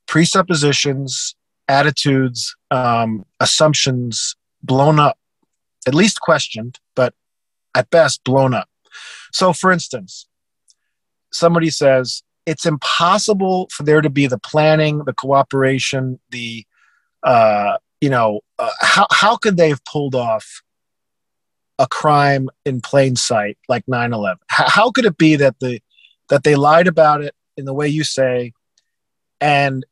[0.07, 1.35] presuppositions,
[1.69, 5.19] attitudes, um, assumptions blown up,
[5.87, 7.15] at least questioned, but
[7.75, 8.69] at best blown up.
[9.33, 10.27] So, for instance,
[11.33, 16.65] somebody says it's impossible for there to be the planning, the cooperation, the
[17.23, 20.63] uh, you know, uh, how how could they have pulled off
[21.79, 25.81] a crime in plain sight like 9-11 how, how could it be that the
[26.29, 28.53] that they lied about it in the way you say
[29.41, 29.85] and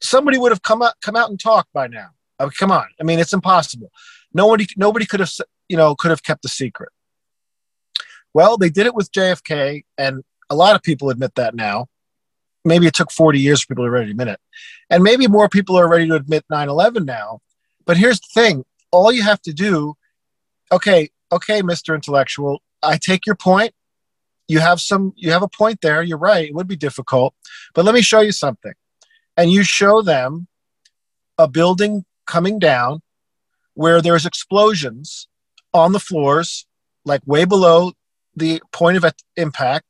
[0.00, 2.08] somebody would have come out come out and talked by now?
[2.38, 2.86] I mean, come on.
[3.00, 3.90] I mean it's impossible.
[4.32, 5.32] Nobody nobody could have
[5.68, 6.90] you know could have kept the secret.
[8.34, 11.86] Well they did it with jfk and a lot of people admit that now.
[12.64, 14.40] Maybe it took 40 years for people to ready to admit it.
[14.90, 17.40] And maybe more people are ready to admit 9-11 now.
[17.84, 18.64] But here's the thing.
[18.90, 19.94] All you have to do
[20.72, 21.94] okay okay, Mr.
[21.94, 23.72] Intellectual, I take your point.
[24.48, 26.02] You have some, you have a point there.
[26.02, 26.48] You're right.
[26.48, 27.34] It would be difficult,
[27.74, 28.72] but let me show you something.
[29.36, 30.46] And you show them
[31.36, 33.02] a building coming down
[33.74, 35.28] where there's explosions
[35.74, 36.66] on the floors,
[37.04, 37.92] like way below
[38.34, 39.04] the point of
[39.36, 39.84] impact,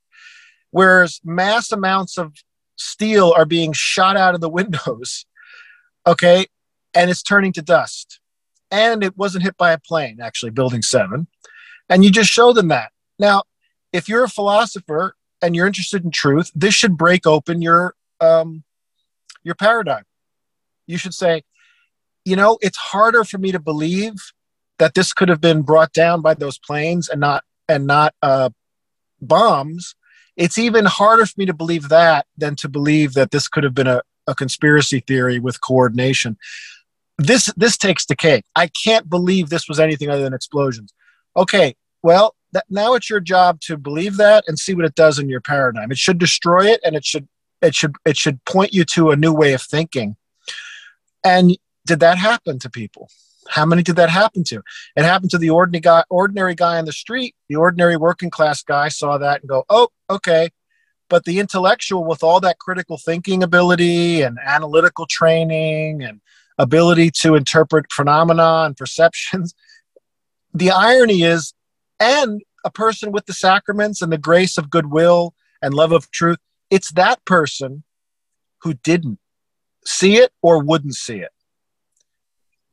[0.71, 2.33] whereas mass amounts of
[2.77, 5.27] steel are being shot out of the windows.
[6.07, 6.47] Okay.
[6.95, 8.21] And it's turning to dust
[8.77, 11.29] and it wasn't hit by a plane, actually, building seven.
[11.89, 12.93] And you just show them that.
[13.19, 13.45] Now,
[13.93, 18.65] if you're a philosopher and you're interested in truth, this should break open your um,
[19.43, 20.05] your paradigm.
[20.87, 21.43] You should say,
[22.25, 24.15] you know, it's harder for me to believe
[24.79, 28.51] that this could have been brought down by those planes and not and not uh,
[29.23, 29.95] bombs.
[30.37, 33.75] It's even harder for me to believe that than to believe that this could have
[33.75, 36.37] been a, a conspiracy theory with coordination.
[37.19, 38.45] This this takes the cake.
[38.55, 40.93] I can't believe this was anything other than explosions.
[41.37, 45.19] Okay, well, that, now it's your job to believe that and see what it does
[45.19, 45.91] in your paradigm.
[45.91, 47.29] It should destroy it, and it should
[47.63, 50.17] it should it should point you to a new way of thinking.
[51.25, 51.57] And
[51.87, 53.09] did that happen to people?
[53.49, 54.63] How many did that happen to?
[54.97, 57.35] It happened to the ordinary guy, ordinary guy on the street.
[57.49, 60.51] The ordinary working class guy saw that and go, "Oh, okay."
[61.09, 66.21] But the intellectual, with all that critical thinking ability and analytical training and
[66.59, 69.55] ability to interpret phenomena and perceptions,
[70.55, 71.55] the irony is,
[72.01, 76.39] and a person with the sacraments and the grace of goodwill and love of truth,
[76.71, 77.85] it's that person
[78.63, 79.19] who didn't
[79.85, 81.31] see it or wouldn't see it.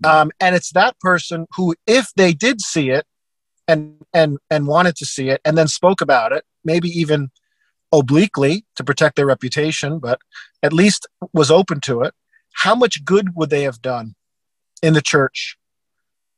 [0.03, 3.05] Um, and it's that person who, if they did see it
[3.67, 7.29] and and and wanted to see it and then spoke about it, maybe even
[7.93, 10.19] obliquely to protect their reputation, but
[10.61, 12.13] at least was open to it,
[12.53, 14.15] how much good would they have done
[14.81, 15.57] in the church?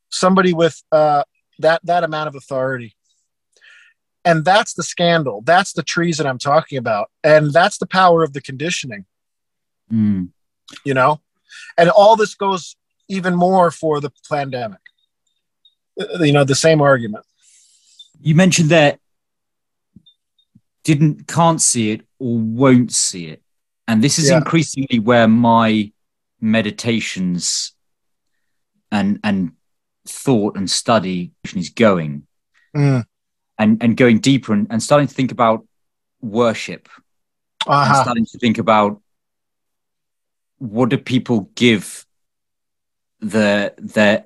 [0.10, 1.24] Somebody with uh,
[1.60, 2.96] that that amount of authority.
[4.24, 5.42] And that's the scandal.
[5.42, 7.12] That's the treason I'm talking about.
[7.24, 9.06] And that's the power of the conditioning.
[9.94, 10.30] Mm.
[10.84, 11.22] You know?
[11.78, 12.76] And all this goes
[13.08, 14.80] even more for the pandemic.
[16.20, 17.24] You know, the same argument.
[18.20, 19.00] You mentioned that
[20.84, 23.42] didn't can't see it or won't see it.
[23.88, 24.38] And this is yeah.
[24.38, 25.92] increasingly where my
[26.40, 27.74] meditations
[28.92, 29.52] and and
[30.08, 32.28] thought and study is going.
[32.76, 33.06] Mm
[33.58, 35.66] and and going deeper and, and starting to think about
[36.22, 36.90] worship
[37.68, 38.04] uh-huh.
[38.04, 39.02] starting to think about
[40.58, 42.06] what do people give
[43.20, 44.26] the the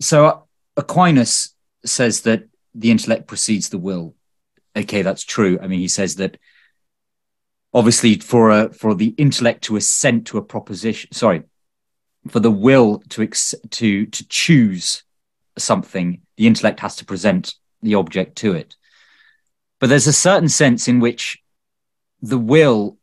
[0.00, 0.44] so
[0.76, 1.54] aquinas
[1.84, 2.44] says that
[2.74, 4.14] the intellect precedes the will
[4.76, 6.38] okay that's true i mean he says that
[7.74, 11.42] obviously for a for the intellect to assent to a proposition sorry
[12.28, 15.04] for the will to ex, to to choose
[15.56, 18.76] something the intellect has to present the object to it.
[19.80, 21.38] But there's a certain sense in which
[22.20, 22.96] the will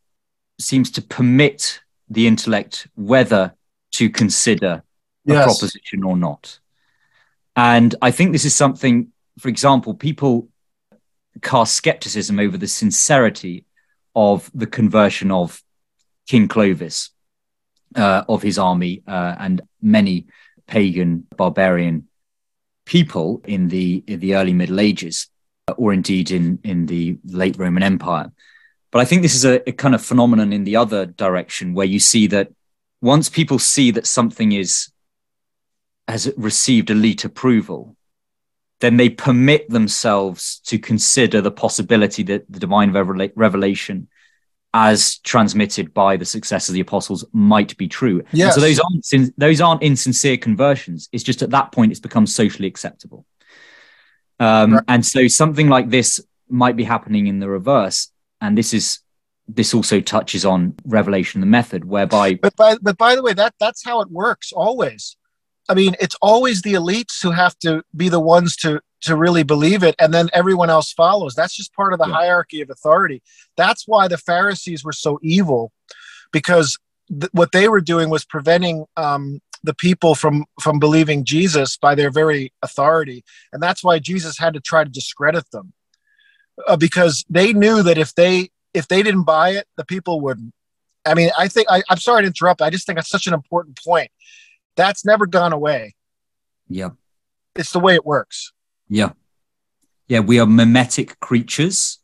[0.58, 3.54] seems to permit the intellect whether
[3.92, 4.82] to consider
[5.24, 5.42] yes.
[5.42, 6.58] a proposition or not.
[7.54, 10.48] And I think this is something, for example, people
[11.40, 13.64] cast skepticism over the sincerity
[14.16, 15.62] of the conversion of
[16.26, 17.10] King Clovis,
[17.94, 20.26] uh, of his army, uh, and many
[20.66, 22.08] pagan, barbarian
[22.86, 25.28] people in the in the early Middle Ages,
[25.76, 28.32] or indeed in in the late Roman Empire.
[28.90, 31.86] But I think this is a, a kind of phenomenon in the other direction where
[31.86, 32.48] you see that
[33.02, 34.90] once people see that something is
[36.08, 37.96] has received elite approval,
[38.80, 44.08] then they permit themselves to consider the possibility that the divine revelation
[44.74, 48.22] as transmitted by the success of the apostles might be true.
[48.32, 48.54] Yes.
[48.54, 51.08] so those aren't those aren't insincere conversions.
[51.12, 53.24] It's just at that point it's become socially acceptable.
[54.38, 54.84] Um, right.
[54.88, 56.20] And so something like this
[56.50, 58.10] might be happening in the reverse.
[58.42, 59.00] And this is
[59.48, 62.34] this also touches on revelation, the method, whereby.
[62.34, 65.16] But by but by the way, that that's how it works always.
[65.68, 69.42] I mean, it's always the elites who have to be the ones to to really
[69.42, 71.34] believe it and then everyone else follows.
[71.34, 72.14] That's just part of the yeah.
[72.14, 73.22] hierarchy of authority.
[73.56, 75.70] That's why the pharisees were so evil
[76.32, 81.76] because th- what they were doing was preventing um, the people from from believing jesus
[81.76, 85.72] by their very authority and that's why jesus had to try to discredit them.
[86.66, 90.52] Uh, because they knew that if they if they didn't buy it the people wouldn't.
[91.04, 93.34] I mean i think I, i'm sorry to interrupt i just think that's such an
[93.34, 94.10] important point
[94.76, 95.94] that's never gone away
[96.68, 96.90] yeah
[97.54, 98.52] it's the way it works
[98.88, 99.10] yeah.
[100.08, 101.98] Yeah, we are mimetic creatures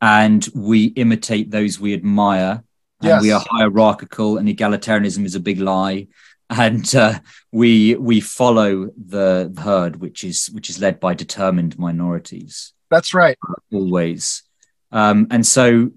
[0.00, 2.62] and we imitate those we admire.
[3.00, 3.22] And yes.
[3.22, 6.08] we are hierarchical and egalitarianism is a big lie.
[6.50, 7.18] And uh,
[7.52, 12.72] we we follow the herd, which is which is led by determined minorities.
[12.90, 13.36] That's right.
[13.70, 14.44] Always.
[14.90, 15.90] Um, and so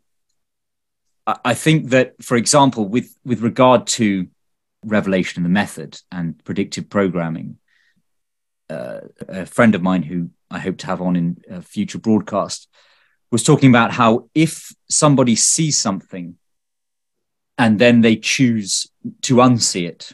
[1.25, 4.27] I think that, for example, with with regard to
[4.85, 7.57] revelation and the method and predictive programming,
[8.69, 12.67] uh, a friend of mine who I hope to have on in a future broadcast
[13.31, 16.35] was talking about how if somebody sees something
[17.57, 18.87] and then they choose
[19.21, 20.13] to unsee it,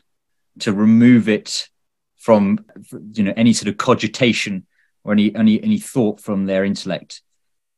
[0.60, 1.70] to remove it
[2.18, 2.60] from
[3.14, 4.66] you know any sort of cogitation
[5.04, 7.22] or any any any thought from their intellect,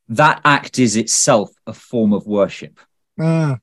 [0.07, 2.79] that act is itself a form of worship.
[3.19, 3.59] Mm.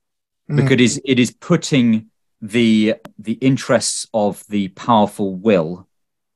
[0.54, 2.10] because it is, it is putting
[2.46, 5.88] the the interests of the powerful will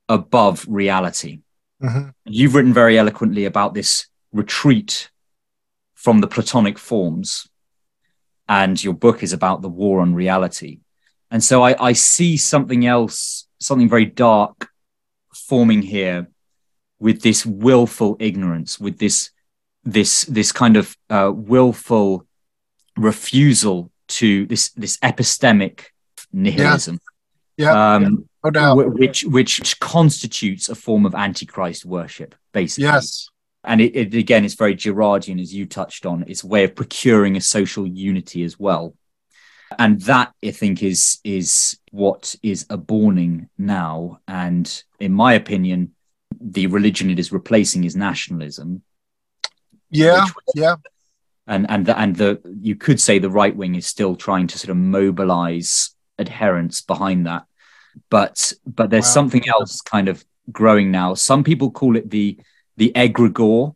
[0.09, 1.39] above reality.
[1.81, 2.13] Mhm.
[2.25, 5.09] You've written very eloquently about this retreat
[5.93, 7.47] from the Platonic forms,
[8.47, 10.79] and your book is about the war on reality.
[11.29, 14.69] And so I, I see something else, something very dark
[15.33, 16.27] forming here
[16.99, 19.31] with this willful ignorance, with this
[19.83, 22.27] this this kind of uh, willful
[22.97, 25.90] refusal to this this epistemic
[26.33, 26.99] nihilism,
[27.57, 28.75] Yeah, um, no doubt.
[28.93, 32.85] which which constitutes a form of antichrist worship, basically.
[32.85, 33.29] yes.
[33.63, 36.23] and it, it again, it's very Girardian, as you touched on.
[36.27, 38.95] It's a way of procuring a social unity as well,
[39.77, 44.19] and that I think is is what is aborning now.
[44.27, 44.65] And
[44.99, 45.93] in my opinion,
[46.39, 48.81] the religion it is replacing is nationalism,
[49.89, 50.25] Yeah.
[50.25, 50.75] which- Yeah.
[51.47, 54.57] and and the, and the you could say the right wing is still trying to
[54.57, 57.45] sort of mobilize adherents behind that
[58.09, 59.11] but but there's Wow.
[59.11, 62.37] something else kind of growing now some people call it the
[62.77, 63.75] the egregore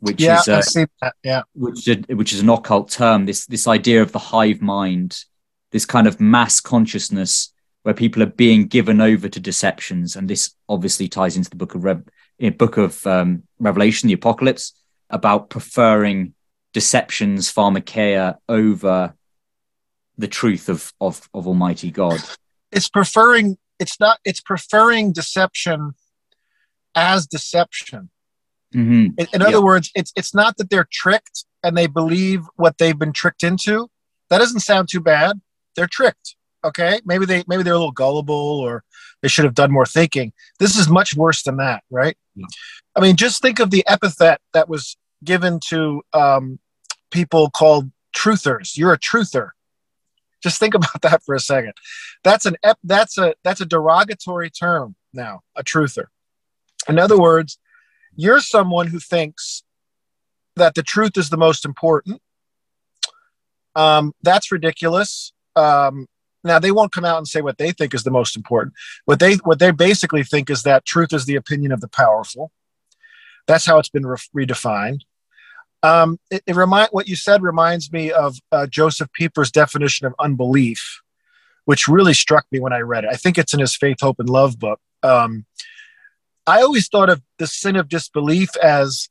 [0.00, 0.40] which Yeah.
[0.40, 1.14] is I a, see that.
[1.22, 1.42] Yeah.
[1.54, 5.24] which is which is an occult term this this idea of the hive mind
[5.72, 10.54] this kind of mass consciousness where people are being given over to deceptions and this
[10.68, 12.02] obviously ties into the book of Rev,
[12.40, 14.72] eh, book of um, revelation the apocalypse
[15.10, 16.34] about preferring
[16.72, 19.14] deceptions pharmakeia over
[20.18, 22.20] the truth of of, of almighty god
[22.72, 23.56] It's preferring.
[23.78, 24.18] It's not.
[24.24, 25.94] It's preferring deception
[26.94, 28.10] as deception.
[28.74, 29.14] Mhm.
[29.18, 29.46] In, in Yeah.
[29.48, 33.42] other words, it's it's not that they're tricked and they believe what they've been tricked
[33.42, 33.88] into.
[34.30, 35.40] That doesn't sound too bad.
[35.76, 36.36] They're tricked.
[36.64, 38.34] Okay, maybe they maybe they're a little gullible
[38.66, 38.84] or
[39.22, 40.32] they should have done more thinking.
[40.58, 42.16] This is much worse than that, right?
[42.34, 42.46] Yeah.
[42.96, 46.58] I mean, just think of the epithet that was given to um,
[47.10, 48.76] people called truthers.
[48.76, 49.50] You're a truther.
[50.44, 51.72] Just think about that for a second.
[52.22, 55.40] That's an ep- that's a that's a derogatory term now.
[55.56, 56.06] A truther.
[56.88, 57.58] In other words,
[58.14, 59.64] you're someone who thinks
[60.56, 62.20] that the truth is the most important.
[63.74, 65.32] Um, that's ridiculous.
[65.56, 66.06] Um,
[66.44, 68.74] now they won't come out and say what they think is the most important.
[69.06, 72.52] What they what they basically think is that truth is the opinion of the powerful.
[73.46, 75.00] That's how it's been re- redefined.
[75.84, 80.14] Um, it, it remind what you said reminds me of uh, Josef Pieper's definition of
[80.18, 81.02] unbelief,
[81.66, 83.10] which really struck me when I read it.
[83.12, 84.80] I think it's in his Faith, Hope, and Love book.
[85.02, 85.44] Um,
[86.46, 89.10] I always thought of the sin of disbelief as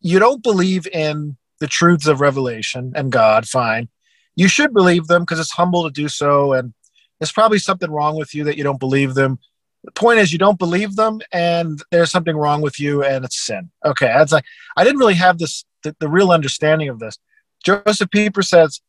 [0.00, 3.90] you don't believe in the truths of revelation and God, fine.
[4.34, 6.54] You should believe them because it's humble to do so.
[6.54, 6.72] And
[7.20, 9.38] there's probably something wrong with you that you don't believe them.
[9.84, 13.40] The point is, you don't believe them, and there's something wrong with you, and it's
[13.40, 13.70] sin.
[13.84, 14.44] Okay, that's like
[14.76, 17.18] I didn't really have this the, the real understanding of this.
[17.64, 18.80] Josef Pieper says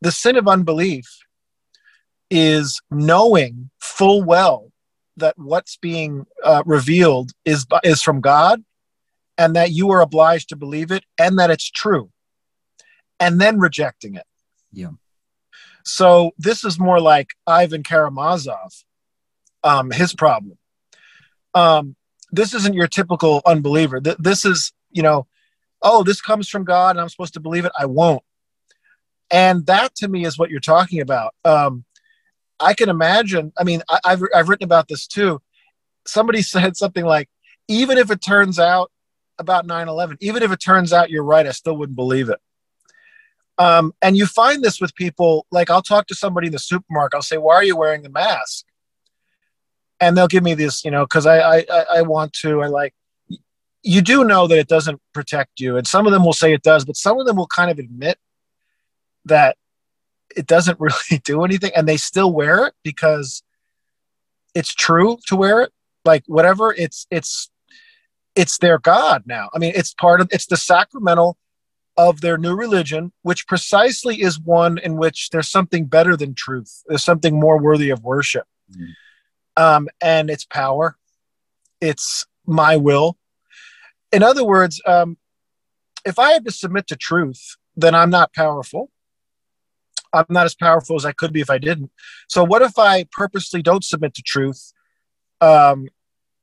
[0.00, 1.06] the sin of unbelief
[2.30, 4.72] is knowing full well
[5.16, 8.64] that what's being uh, revealed is is from God,
[9.36, 12.10] and that you are obliged to believe it, and that it's true,
[13.18, 14.24] and then rejecting it.
[14.72, 14.90] Yeah.
[15.84, 18.72] So this is more like Ivan Karamazov,
[19.64, 20.58] um, his problem.
[21.54, 21.96] Um,
[22.30, 24.00] this isn't your typical unbeliever.
[24.00, 25.26] Th- this is, you know,
[25.82, 27.72] oh, this comes from God, and I'm supposed to believe it.
[27.78, 28.22] I won't.
[29.30, 31.34] And that to me is what you're talking about.
[31.44, 31.84] Um,
[32.58, 33.52] I can imagine.
[33.58, 35.40] I mean, I, I've I've written about this too.
[36.06, 37.28] Somebody said something like,
[37.68, 38.90] even if it turns out
[39.38, 42.38] about 9/11, even if it turns out you're right, I still wouldn't believe it.
[43.58, 45.46] Um, and you find this with people.
[45.50, 47.16] Like I'll talk to somebody in the supermarket.
[47.16, 48.64] I'll say, "Why are you wearing the mask?"
[50.00, 51.64] And they'll give me this, you know, because I I
[51.96, 52.62] I want to.
[52.62, 52.94] I like.
[53.82, 56.62] You do know that it doesn't protect you, and some of them will say it
[56.62, 58.18] does, but some of them will kind of admit
[59.24, 59.56] that
[60.36, 63.42] it doesn't really do anything and they still wear it because
[64.54, 65.72] it's true to wear it.
[66.04, 67.50] Like whatever it's it's
[68.34, 69.50] it's their god now.
[69.54, 71.36] I mean it's part of it's the sacramental
[71.96, 76.82] of their new religion which precisely is one in which there's something better than truth.
[76.86, 78.46] There's something more worthy of worship.
[78.72, 78.86] Mm.
[79.56, 80.96] um, and it's power.
[81.80, 83.18] It's my will
[84.12, 85.16] in other words um,
[86.04, 88.90] if i had to submit to truth then i'm not powerful
[90.12, 91.92] I'm not as powerful as I could be if I didn't.
[92.28, 94.72] So what if I purposely don't submit to truth,
[95.40, 95.88] um,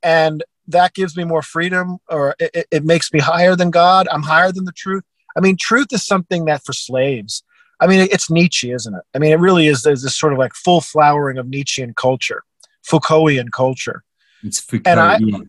[0.02, 4.08] and that gives me more freedom, or it, it makes me higher than God?
[4.10, 5.04] I'm higher than the truth.
[5.36, 7.44] I mean, truth is something that for slaves.
[7.82, 9.02] I mean, it's Nietzsche, isn't it?
[9.14, 9.84] I mean, it really is.
[9.84, 12.44] There's this sort of like full flowering of Nietzschean culture,
[12.84, 14.02] Foucaultian culture.
[14.44, 15.40] it's Foucault, And I- yeah.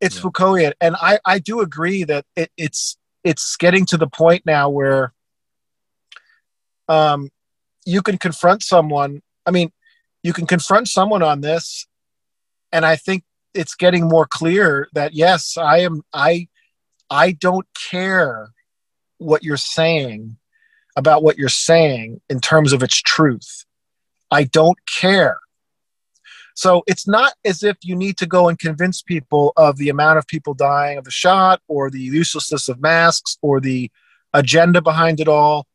[0.00, 0.22] It's Yeah.
[0.22, 4.68] Foucaultian, and I I do agree that it, it's it's getting to the point now
[4.68, 5.14] where
[6.88, 7.30] um,
[7.86, 9.22] you can confront someone.
[9.46, 9.72] I mean,
[10.22, 11.86] you can confront someone on this,
[12.72, 13.24] and I think
[13.54, 16.02] it's getting more clear that yes, I am.
[16.12, 16.48] I
[17.10, 18.50] I don't care
[19.18, 20.36] what you're saying
[20.96, 23.64] about what you're saying in terms of its truth.
[24.30, 25.38] I don't care.
[26.54, 30.18] So it's not as if you need to go and convince people of the amount
[30.18, 33.90] of people dying of the shot or the uselessness of masks or the
[34.32, 35.66] agenda behind it all.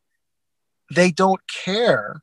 [0.94, 2.22] They don't care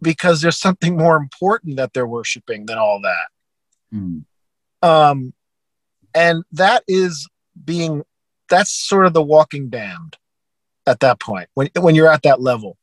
[0.00, 3.28] because there's something more important that they're worshiping than all that.
[3.94, 4.24] Mm.
[4.82, 5.34] Um,
[6.14, 7.28] and that is
[7.62, 8.02] being,
[8.48, 10.16] that's sort of the walking damned
[10.86, 12.76] at that point when, when you're at that level.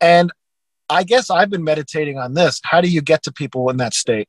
[0.00, 0.32] And
[0.90, 2.60] I guess I've been meditating on this.
[2.64, 4.28] How do you get to people in that state?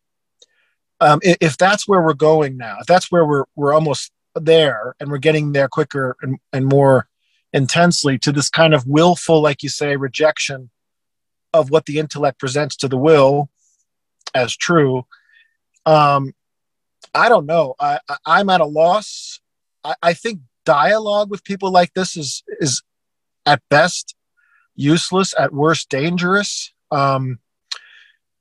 [1.01, 5.09] Um, if, that's where we're going now, if that's where we're we're almost there and
[5.09, 7.07] we're getting there quicker and, and more
[7.53, 10.69] intensely to this kind of willful, like you say, rejection
[11.53, 13.49] of what the intellect presents to the will
[14.35, 15.05] as true.
[15.85, 16.33] Um,
[17.15, 17.75] I don't know.
[17.79, 19.39] I, I am at a loss.
[19.83, 22.83] I, I think dialogue with people like this is is
[23.45, 24.15] at best
[24.79, 26.73] useless, at worst dangerous.
[26.91, 27.39] Um,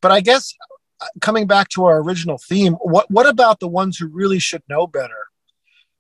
[0.00, 0.54] but I guess
[1.00, 4.62] uh, coming back to our original theme, what what about the ones who really should
[4.68, 5.26] know better,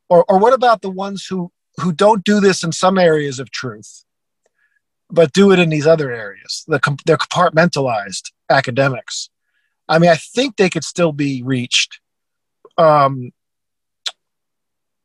[0.08, 3.50] or or what about the ones who who don't do this in some areas of
[3.50, 4.04] truth,
[5.10, 6.64] but do it in these other areas?
[6.68, 9.30] The they're compartmentalized academics.
[9.88, 12.00] I mean, I think they could still be reached.
[12.76, 13.32] Um,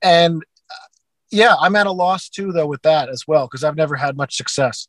[0.03, 0.87] and uh,
[1.31, 4.17] yeah, I'm at a loss too, though, with that as well, because I've never had
[4.17, 4.87] much success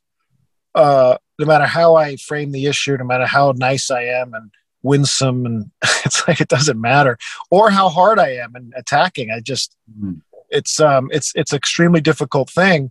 [0.75, 4.51] uh, no matter how I frame the issue, no matter how nice I am and
[4.83, 5.71] winsome, and
[6.05, 7.19] it's like it doesn't matter,
[7.51, 9.31] or how hard I am in attacking.
[9.31, 10.21] I just mm.
[10.51, 12.91] it's um it's it's extremely difficult thing,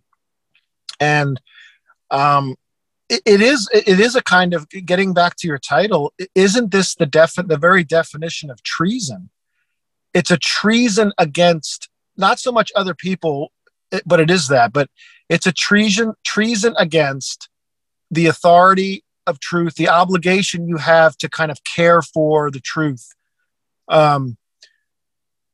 [1.00, 1.40] and
[2.12, 2.56] um
[3.10, 6.14] it, it is it is a kind of getting back to your title.
[6.36, 9.30] Isn't this the def the very definition of treason?
[10.14, 13.52] It's a treason against not so much other people,
[14.06, 14.90] but it is that, but
[15.30, 17.50] it's a treason treason against
[18.12, 23.08] the authority of truth, the obligation you have to kind of care for the truth.
[23.88, 24.38] Um,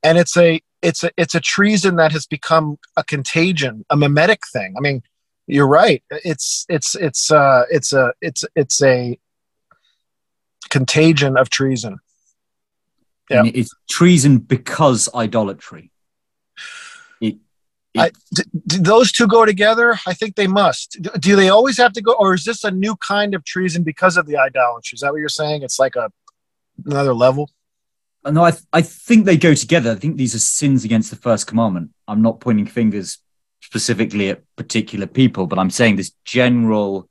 [0.03, 4.41] and it's a it's a it's a treason that has become a contagion, a mimetic
[4.51, 4.75] thing.
[4.77, 5.03] I mean,
[5.47, 6.03] you're right.
[6.09, 9.19] It's it's it's uh it's a it's it's a
[10.69, 11.99] contagion of treason.
[13.29, 13.43] Yeah.
[13.45, 15.91] It's treason because idolatry.
[17.97, 19.97] I, d- do those two go together?
[20.05, 20.97] I think they must.
[21.01, 23.83] Do, do they always have to go, or is this a new kind of treason
[23.83, 24.95] because of the idolatry?
[24.95, 25.63] Is that what you're saying?
[25.63, 26.11] It's like a
[26.85, 27.49] another level.
[28.25, 29.91] No, I th- I think they go together.
[29.91, 31.91] I think these are sins against the first commandment.
[32.07, 33.17] I'm not pointing fingers
[33.61, 37.09] specifically at particular people, but I'm saying this general,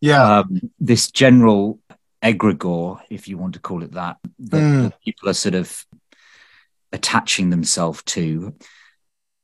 [0.00, 1.78] yeah, um, this general
[2.22, 4.82] egregore, if you want to call it that, that, mm.
[4.84, 5.86] that people are sort of
[6.92, 8.54] attaching themselves to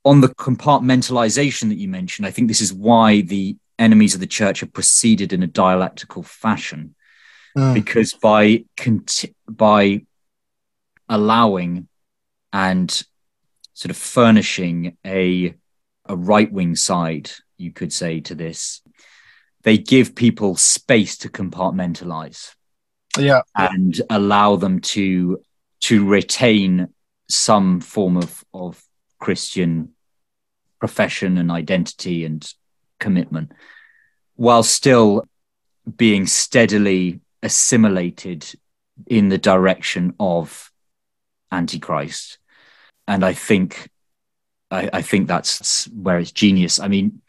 [0.05, 4.27] on the compartmentalization that you mentioned, I think this is why the enemies of the
[4.27, 6.95] church have proceeded in a dialectical fashion,
[7.57, 7.75] mm.
[7.75, 10.05] because by conti- by
[11.09, 11.89] allowing
[12.53, 12.91] and
[13.73, 15.55] sort of furnishing a
[16.07, 18.83] a right wing side, you could say to this,
[19.63, 22.55] they give people space to compartmentalize,
[23.19, 25.41] yeah, and allow them to
[25.81, 26.89] to retain
[27.29, 28.85] some form of of
[29.25, 29.95] Christian
[30.79, 32.47] profession and identity and
[33.01, 33.53] commitment,
[34.37, 35.25] while still
[35.97, 38.45] being steadily assimilated
[39.07, 40.71] in the direction of
[41.51, 42.39] Antichrist.
[43.09, 43.89] And I think
[44.71, 46.79] I, I think that's where it's genius.
[46.79, 47.23] I mean,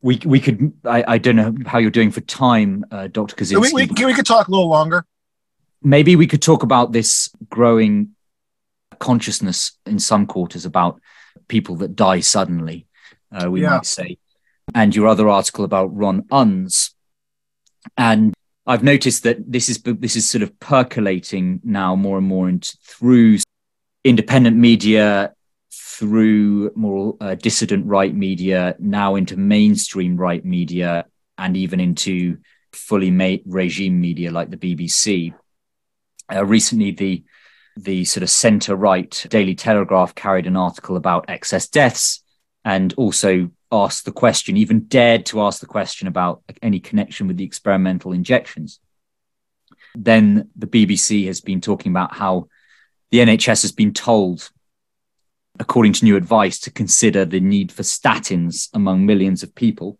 [0.00, 3.34] we we could I, I don't know how you're doing for time, uh, Dr.
[3.34, 3.72] Kozinski.
[3.72, 5.04] We, we, we could talk a little longer.
[5.82, 8.13] Maybe we could talk about this growing
[9.04, 10.98] consciousness in some quarters about
[11.46, 12.86] people that die suddenly,
[13.30, 13.70] uh, we yeah.
[13.70, 14.16] might say.
[14.74, 16.94] And your other article about Ron Unz.
[17.98, 18.32] And
[18.66, 22.74] I've noticed that this is this is sort of percolating now more and more into
[22.82, 23.40] through
[24.04, 25.34] independent media,
[25.70, 31.04] through more uh, dissident right media, now into mainstream right media,
[31.36, 32.38] and even into
[32.72, 35.34] fully made regime media like the BBC.
[36.32, 37.22] Uh, recently, the
[37.76, 42.22] the sort of centre right Daily Telegraph carried an article about excess deaths
[42.64, 47.36] and also asked the question, even dared to ask the question about any connection with
[47.36, 48.80] the experimental injections.
[49.94, 52.48] Then the BBC has been talking about how
[53.10, 54.50] the NHS has been told
[55.58, 59.98] according to new advice, to consider the need for statins among millions of people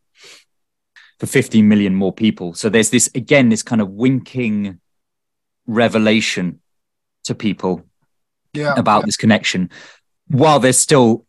[1.19, 2.55] for 15 million more people.
[2.55, 4.81] So there's this, again, this kind of winking
[5.67, 6.61] revelation
[7.25, 7.85] to people
[8.53, 9.07] yeah, about yeah.
[9.07, 9.71] this connection,
[10.29, 11.27] while there's still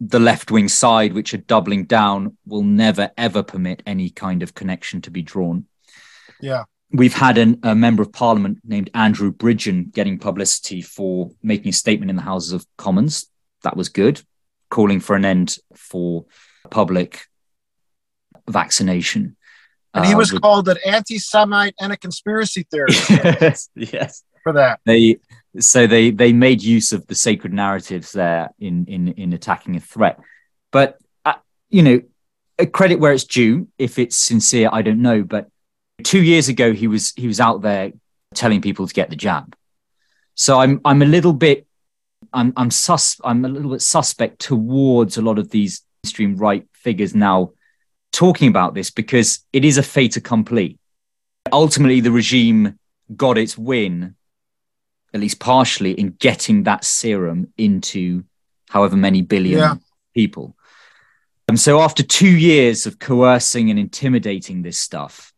[0.00, 4.54] the left wing side, which are doubling down, will never ever permit any kind of
[4.54, 5.66] connection to be drawn.
[6.40, 6.64] Yeah.
[6.90, 11.72] We've had an, a member of parliament named Andrew Bridgen getting publicity for making a
[11.72, 13.26] statement in the Houses of Commons.
[13.62, 14.22] That was good,
[14.70, 16.24] calling for an end for
[16.70, 17.26] public
[18.48, 19.36] vaccination.
[19.92, 24.22] And he uh, was with- called an anti-Semite and a conspiracy theorist yes, yes.
[24.42, 24.80] For that.
[24.84, 25.18] They
[25.58, 29.80] so they they made use of the sacred narratives there in in in attacking a
[29.80, 30.18] threat,
[30.72, 31.34] but uh,
[31.70, 32.00] you know,
[32.58, 33.68] a credit where it's due.
[33.78, 35.22] If it's sincere, I don't know.
[35.22, 35.48] But
[36.04, 37.92] two years ago, he was he was out there
[38.34, 39.56] telling people to get the jab.
[40.34, 41.66] So I'm I'm a little bit
[42.32, 46.66] I'm I'm sus I'm a little bit suspect towards a lot of these mainstream right
[46.72, 47.52] figures now
[48.12, 50.78] talking about this because it is a fait accompli.
[51.52, 52.78] Ultimately, the regime
[53.14, 54.14] got its win,
[55.14, 58.24] at least partially, in getting that serum into
[58.68, 59.74] however many billion Yeah.
[60.14, 60.54] people.
[61.48, 65.32] And so, after two years of coercing and intimidating this stuff,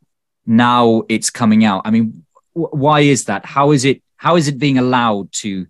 [0.45, 1.83] now it's coming out.
[1.85, 3.47] I mean, wh- why is that?
[3.47, 4.03] How is it?
[4.17, 5.67] How is it being allowed to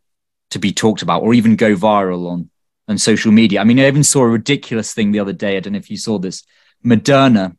[0.51, 2.49] to be talked about or even go viral on
[2.89, 3.61] on social media?
[3.61, 5.57] I mean, I even saw a ridiculous thing the other day.
[5.57, 6.43] I don't know if you saw this.
[6.85, 7.55] Moderna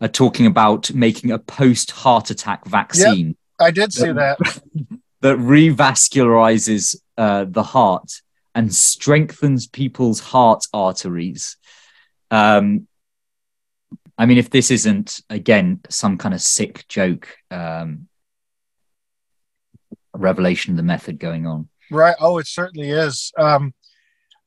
[0.00, 4.38] are talking about making a post heart attack vaccine I did see that.
[5.26, 8.22] that revascularizes uh, the heart
[8.54, 11.56] and strengthens people's heart arteries.
[12.30, 12.86] Um,
[14.16, 18.06] I mean, if this isn't again some kind of sick joke, um,
[20.14, 21.68] revelation of the method going on.
[21.90, 22.14] Right.
[22.20, 23.32] Oh, it certainly is.
[23.36, 23.74] Um,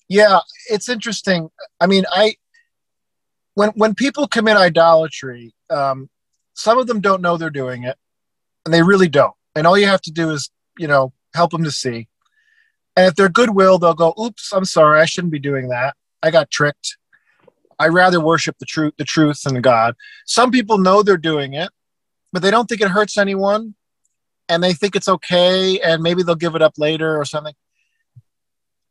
[0.08, 1.50] yeah, it's interesting.
[1.82, 2.36] I mean, I
[3.56, 6.10] when when people commit idolatry, um,
[6.54, 7.98] some of them don't know they're doing it,
[8.64, 9.36] and they really don't.
[9.56, 10.50] And all you have to do is,
[10.80, 12.08] you know, help them to see.
[12.96, 15.96] And if they're goodwill, they'll go, "Oops, I'm sorry, I shouldn't be doing that.
[16.24, 16.98] I got tricked.
[17.78, 21.70] I rather worship the truth, the truth, and God." Some people know they're doing it,
[22.34, 23.76] but they don't think it hurts anyone,
[24.48, 27.54] and they think it's okay, and maybe they'll give it up later or something.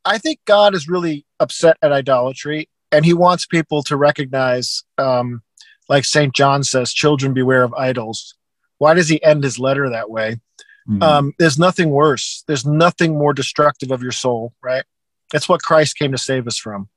[0.05, 5.43] I think God is really upset at idolatry, and He wants people to recognize, um,
[5.89, 8.35] like Saint John says, "Children, beware of idols."
[8.79, 10.41] Why does He end His letter that way?
[10.89, 11.03] Mhm.
[11.03, 12.45] um, there's nothing worse.
[12.47, 14.85] There's nothing more destructive of your soul, right?
[15.33, 16.89] That's what Christ came to save us from.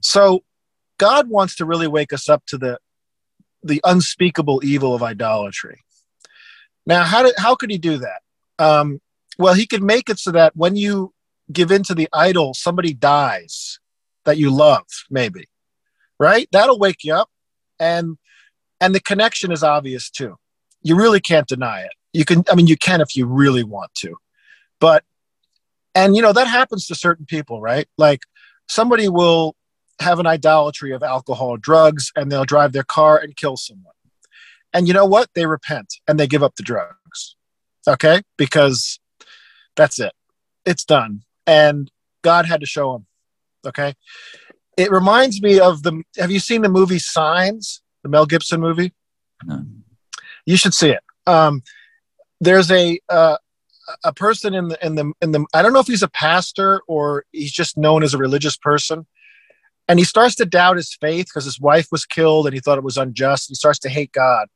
[0.00, 0.44] So
[0.98, 2.78] God wants to really wake us up to the
[3.62, 5.82] the unspeakable evil of idolatry.
[6.86, 8.22] Now, how did how could he do that?
[8.58, 9.00] Um,
[9.38, 11.12] well, he could make it so that when you
[11.52, 13.78] give in to the idol, somebody dies
[14.24, 15.48] that you love, maybe,
[16.18, 16.48] right?
[16.52, 17.30] That'll wake you up,
[17.78, 18.16] and
[18.80, 20.38] and the connection is obvious too.
[20.82, 23.94] You really can't deny it you can i mean you can if you really want
[23.96, 24.16] to.
[24.80, 25.04] But
[25.94, 27.86] and you know that happens to certain people right?
[27.98, 28.22] Like
[28.68, 29.56] somebody will
[30.00, 33.92] have an idolatry of alcohol or drugs and they'll drive their car and kill someone.
[34.72, 35.28] And you know what?
[35.34, 37.36] They repent and they give up the drugs
[37.86, 38.22] okay?
[38.36, 39.00] Because
[39.76, 40.12] that's it.
[40.64, 41.22] It's done.
[41.46, 41.90] And
[42.22, 43.06] god had to show them
[43.66, 43.94] okay?
[44.76, 48.92] It reminds me of the have you seen the movie signs the mel gibson movie?
[49.44, 49.64] No.
[50.46, 51.02] you should see it.
[51.26, 51.62] Um,
[52.40, 53.36] there's a uh,
[54.04, 56.82] a person in the in the in the I don't know if he's a pastor
[56.86, 59.06] or he's just known as a religious person,
[59.88, 62.78] and he starts to doubt his faith because his wife was killed and he thought
[62.78, 63.48] it was unjust.
[63.48, 64.48] He starts to hate God,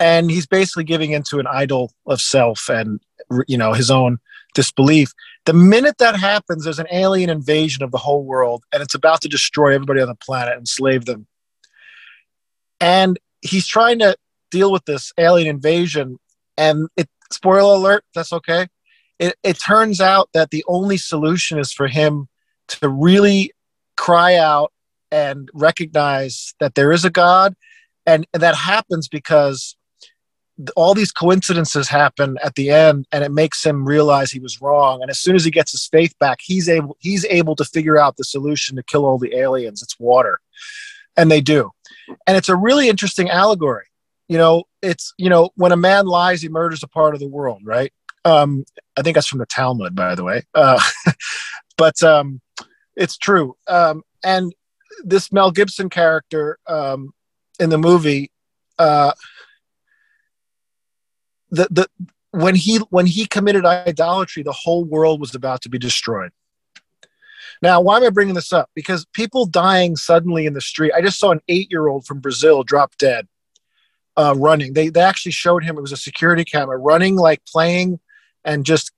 [0.00, 3.00] and he's basically giving into an idol of self and
[3.46, 4.18] you know his own
[4.54, 5.12] disbelief.
[5.46, 9.20] The minute that happens, there's an alien invasion of the whole world, and it's about
[9.22, 11.26] to destroy everybody on the planet and enslave them.
[12.80, 14.16] And he's trying to
[14.50, 16.18] deal with this alien invasion
[16.56, 18.66] and it spoiler alert that's okay.
[19.18, 22.28] It, it turns out that the only solution is for him
[22.68, 23.52] to really
[23.96, 24.72] cry out
[25.10, 27.54] and recognize that there is a god.
[28.06, 29.76] And that happens because
[30.76, 35.00] all these coincidences happen at the end and it makes him realize he was wrong.
[35.00, 37.98] And as soon as he gets his faith back he's able he's able to figure
[37.98, 39.82] out the solution to kill all the aliens.
[39.82, 40.40] It's water.
[41.16, 41.70] And they do.
[42.26, 43.86] And it's a really interesting allegory
[44.28, 47.28] you know it's you know when a man lies he murders a part of the
[47.28, 47.92] world right
[48.24, 48.64] um
[48.96, 50.80] i think that's from the talmud by the way uh
[51.76, 52.40] but um
[52.96, 54.54] it's true um and
[55.02, 57.12] this mel gibson character um
[57.60, 58.30] in the movie
[58.78, 59.12] uh
[61.50, 61.88] the the
[62.30, 66.32] when he when he committed idolatry the whole world was about to be destroyed
[67.62, 68.70] Now, why am I bringing this up?
[68.74, 70.92] Because people dying suddenly in the street.
[70.94, 73.28] I just saw an eight-year-old from Brazil drop dead,
[74.16, 74.72] uh, running.
[74.72, 75.76] They they actually showed him.
[75.76, 78.00] It was a security camera running, like playing,
[78.44, 78.92] and just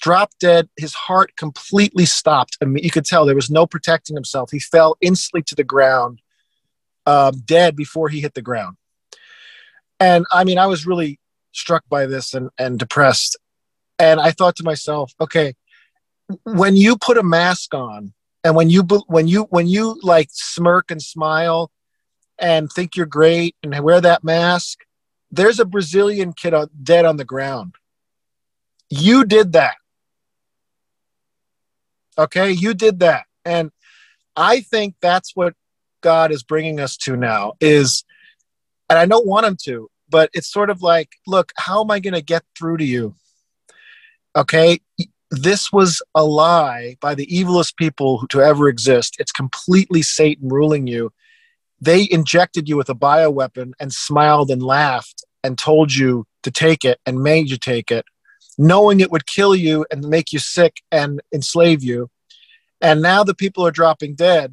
[0.00, 0.68] dropped dead.
[0.76, 2.58] His heart completely stopped.
[2.60, 4.50] I mean, you could tell there was no protecting himself.
[4.50, 6.20] He fell instantly to the ground,
[7.06, 8.76] uh, dead before he hit the ground.
[10.00, 11.20] And I mean, I was really
[11.52, 13.36] struck by this and, and depressed.
[13.98, 15.54] And I thought to myself, okay,
[16.44, 20.90] when you put a mask on and when you when you when you like smirk
[20.90, 21.70] and smile
[22.42, 24.80] and think you're great and wear that mask,
[25.30, 27.76] there's a Brazilian kid dead on the ground.
[28.90, 29.76] You did that.
[32.18, 33.24] Okay, you did that.
[33.44, 33.70] And
[34.36, 35.54] I think that's what
[36.02, 38.04] God is bringing us to now is
[38.90, 41.98] and I don't want him to, but it's sort of like, look, how am I
[41.98, 43.14] going to get through to you?
[44.36, 44.80] Okay,
[45.30, 49.16] this was a lie by the evilest people to ever exist.
[49.18, 51.10] It's completely Satan ruling you.
[51.82, 56.84] They injected you with a bioweapon and smiled and laughed and told you to take
[56.84, 58.06] it and made you take it,
[58.56, 62.08] knowing it would kill you and make you sick and enslave you
[62.82, 64.52] and now the people are dropping dead.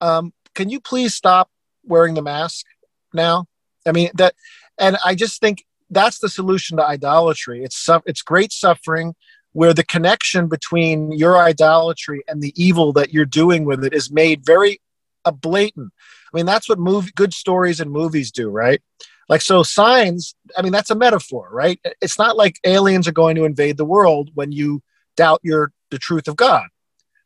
[0.00, 1.48] Um, can you please stop
[1.84, 2.66] wearing the mask
[3.14, 3.46] now?
[3.86, 4.34] I mean that,
[4.78, 7.62] and I just think that's the solution to idolatry.
[7.62, 9.14] It's it's great suffering
[9.52, 14.10] where the connection between your idolatry and the evil that you're doing with it is
[14.10, 14.80] made very
[15.24, 15.92] uh, blatant.
[16.36, 18.82] I mean, that's what movie, good stories and movies do, right?
[19.26, 21.80] Like, so signs, I mean, that's a metaphor, right?
[22.02, 24.82] It's not like aliens are going to invade the world when you
[25.16, 26.66] doubt your the truth of God.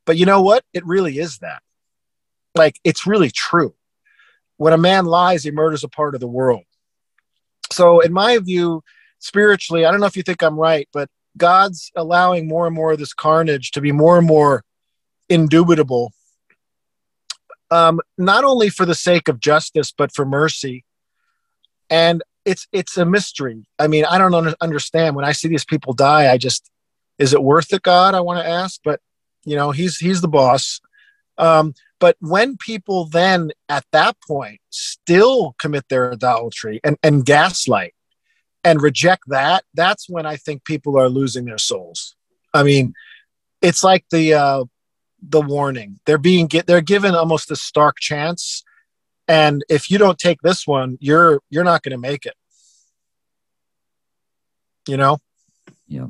[0.06, 0.62] But you know what?
[0.72, 1.60] It really is that.
[2.54, 3.74] Like, it's really true.
[4.58, 6.62] When a man lies, he murders a part of the world.
[7.72, 8.84] So, in my view,
[9.18, 12.92] spiritually, I don't know if you think I'm right, but God's allowing more and more
[12.92, 14.62] of this carnage to be more and more
[15.28, 16.12] indubitable,
[17.70, 20.84] um, not only for the sake of justice, but for mercy.
[21.88, 23.64] And it's it's a mystery.
[23.78, 26.32] I mean, I don't understand when I see these people die.
[26.32, 26.70] I just
[27.18, 28.14] is it worth it, God?
[28.14, 29.00] I want to ask, but
[29.44, 30.80] you know, he's he's the boss.
[31.38, 37.94] Um, but when people then at that point still commit their idolatry and, and gaslight
[38.64, 42.14] and reject that, that's when I think people are losing their souls.
[42.52, 42.94] I mean,
[43.62, 44.64] it's like the uh,
[45.22, 46.00] the warning.
[46.06, 48.62] They're being get they're given almost a stark chance.
[49.28, 52.34] And if you don't take this one, you're you're not going to make it.
[54.88, 55.18] You know?
[55.86, 56.06] Yeah.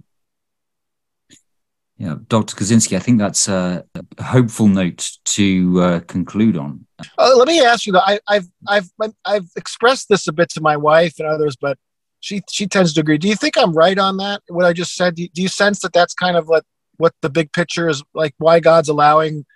[1.98, 2.56] Yeah, Dr.
[2.56, 3.84] Kozinski, I think that's a,
[4.18, 6.86] hopeful note to uh, conclude on.
[7.18, 8.00] Uh, let me ask you though.
[8.00, 8.90] I, have I've
[9.26, 11.76] I've expressed this a bit to my wife and others, but
[12.20, 13.18] she she tends to agree.
[13.18, 14.40] Do you think I'm right on that?
[14.48, 15.16] What I just said.
[15.16, 16.64] Do you, do you sense that that's kind of what
[17.00, 18.34] what the big picture is like?
[18.38, 19.46] Why God's allowing,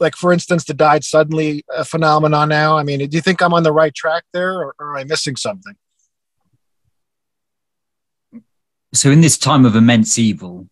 [0.00, 2.76] like for instance, the died suddenly a phenomenon now?
[2.76, 5.04] I mean, do you think I'm on the right track there, or, or am I
[5.04, 5.74] missing something?
[8.94, 10.68] So, in this time of immense evil,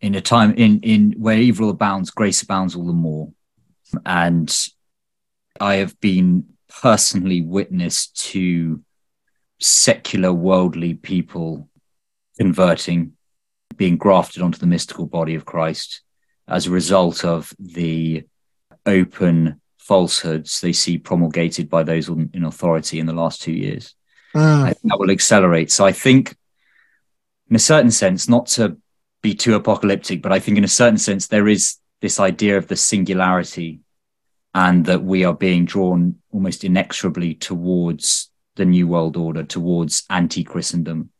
[0.00, 3.32] in a time in in where evil abounds, grace abounds all the more.
[4.04, 4.54] And
[5.60, 6.46] I have been
[6.82, 8.82] personally witness to
[9.60, 11.68] secular worldly people
[12.38, 13.15] converting,
[13.76, 16.02] being grafted onto the mystical body of Christ
[16.48, 18.24] as a result of the
[18.84, 23.94] open falsehoods they see promulgated by those in authority in the last two years.
[24.34, 24.74] Mm.
[24.84, 25.72] that will accelerate.
[25.72, 26.36] So I think,
[27.48, 28.76] in a certain sense, not to
[29.22, 32.68] be too apocalyptic, but I think in a certain sense there is this idea of
[32.68, 33.80] the singularity
[34.54, 41.10] and that we are being drawn almost inexorably towards the new world order, towards anti-Christendom.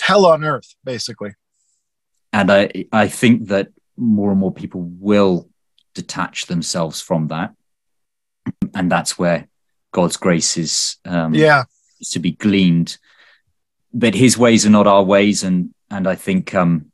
[0.00, 1.30] Hell on earth, basically.
[2.32, 5.48] And I I think that more and more people will
[5.94, 7.54] detach themselves from that.
[8.74, 9.48] And that's where
[9.92, 11.64] God's grace is um, yeah
[12.00, 12.98] is to be gleaned.
[13.92, 16.92] But his ways are not our ways, and and I think um,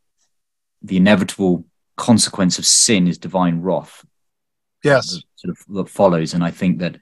[0.83, 1.67] the inevitable
[1.97, 4.05] consequence of sin is divine wrath.
[4.83, 6.99] Yes, sort of that follows, and I think that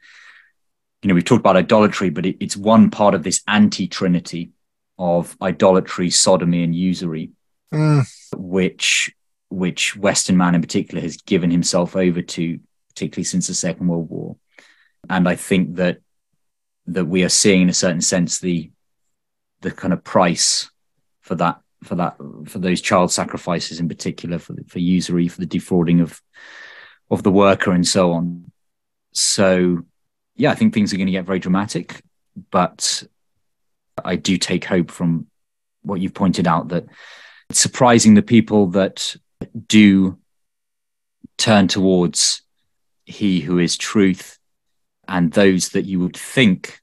[1.03, 4.51] you know we've talked about idolatry, but it, it's one part of this anti-trinity
[4.99, 7.30] of idolatry, sodomy, and usury,
[7.75, 8.07] mm.
[8.37, 9.14] which
[9.51, 12.59] which Western man in particular has given himself over to,
[12.89, 14.37] particularly since the Second World War.
[15.09, 15.99] And I think that
[16.87, 18.70] that we are seeing, in a certain sense, the
[19.61, 20.70] the kind of price
[21.22, 22.16] for that for that
[22.47, 26.20] for those child sacrifices in particular for for usury for the defrauding of
[27.11, 28.51] of the worker and so on
[29.12, 29.83] so
[30.37, 32.03] yeah i think things are going to get very dramatic
[32.51, 33.03] but
[34.05, 35.27] i do take hope from
[35.83, 36.87] what you've pointed out that
[37.51, 39.17] it's surprising the people that
[39.67, 40.19] do
[41.37, 42.43] turn towards
[43.05, 44.39] He who is truth,
[45.07, 46.81] and those that you would think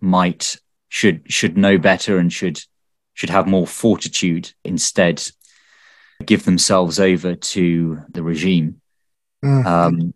[0.00, 0.56] might
[0.88, 2.60] should should know better and should
[3.14, 5.22] should have more fortitude instead
[6.24, 8.80] give themselves over to the regime.
[9.44, 9.66] Mm-hmm.
[9.66, 10.14] Um,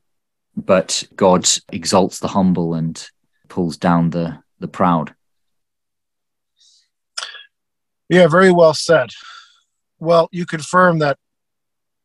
[0.56, 3.04] but God exalts the humble and
[3.48, 5.14] pulls down the the proud.
[8.08, 9.10] Yeah, very well said.
[10.02, 11.16] Well, you confirm that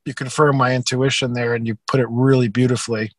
[0.06, 3.12] you confirm my intuition there and you put it really beautifully.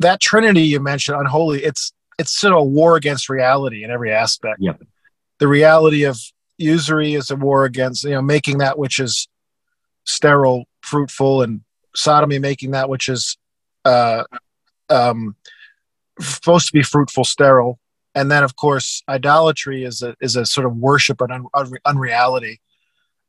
[0.00, 4.10] That trinity you mentioned, unholy, it's it's sort of a war against reality in every
[4.10, 4.56] aspect.
[4.58, 4.82] Yep.
[5.38, 6.18] The reality of
[6.58, 9.28] usury is a war against, you know, making that which is
[10.04, 11.60] sterile fruitful and
[11.94, 13.36] sodomy making that which is
[13.84, 14.24] uh,
[14.90, 15.36] um,
[16.18, 17.78] supposed to be fruitful sterile
[18.16, 21.72] and then of course idolatry is a is a sort of worship of un, un,
[21.86, 22.60] unreality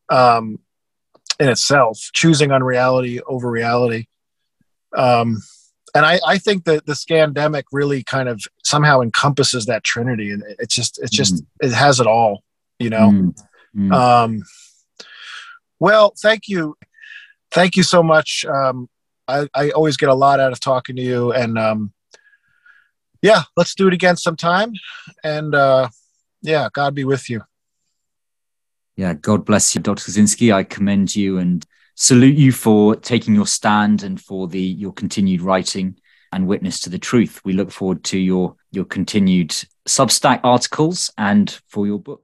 [0.09, 0.59] um,
[1.39, 4.05] in itself choosing unreality over reality
[4.95, 5.41] um,
[5.95, 10.43] and I, I think that the scandemic really kind of somehow encompasses that trinity and
[10.59, 11.45] it's just it's just mm.
[11.61, 12.43] it has it all
[12.79, 13.43] you know mm.
[13.75, 13.93] Mm.
[13.93, 14.43] um
[15.79, 16.75] well thank you
[17.51, 18.89] thank you so much um
[19.27, 21.93] I, I always get a lot out of talking to you and um
[23.21, 24.73] yeah let's do it again sometime
[25.23, 25.89] and uh
[26.41, 27.41] yeah god be with you
[28.95, 30.53] yeah god bless you dr Kozinski.
[30.53, 31.65] I commend you and
[31.95, 35.97] salute you for taking your stand and for the your continued writing
[36.31, 37.39] and witness to the truth.
[37.45, 39.51] We look forward to your your continued
[39.87, 42.21] substack articles and for your book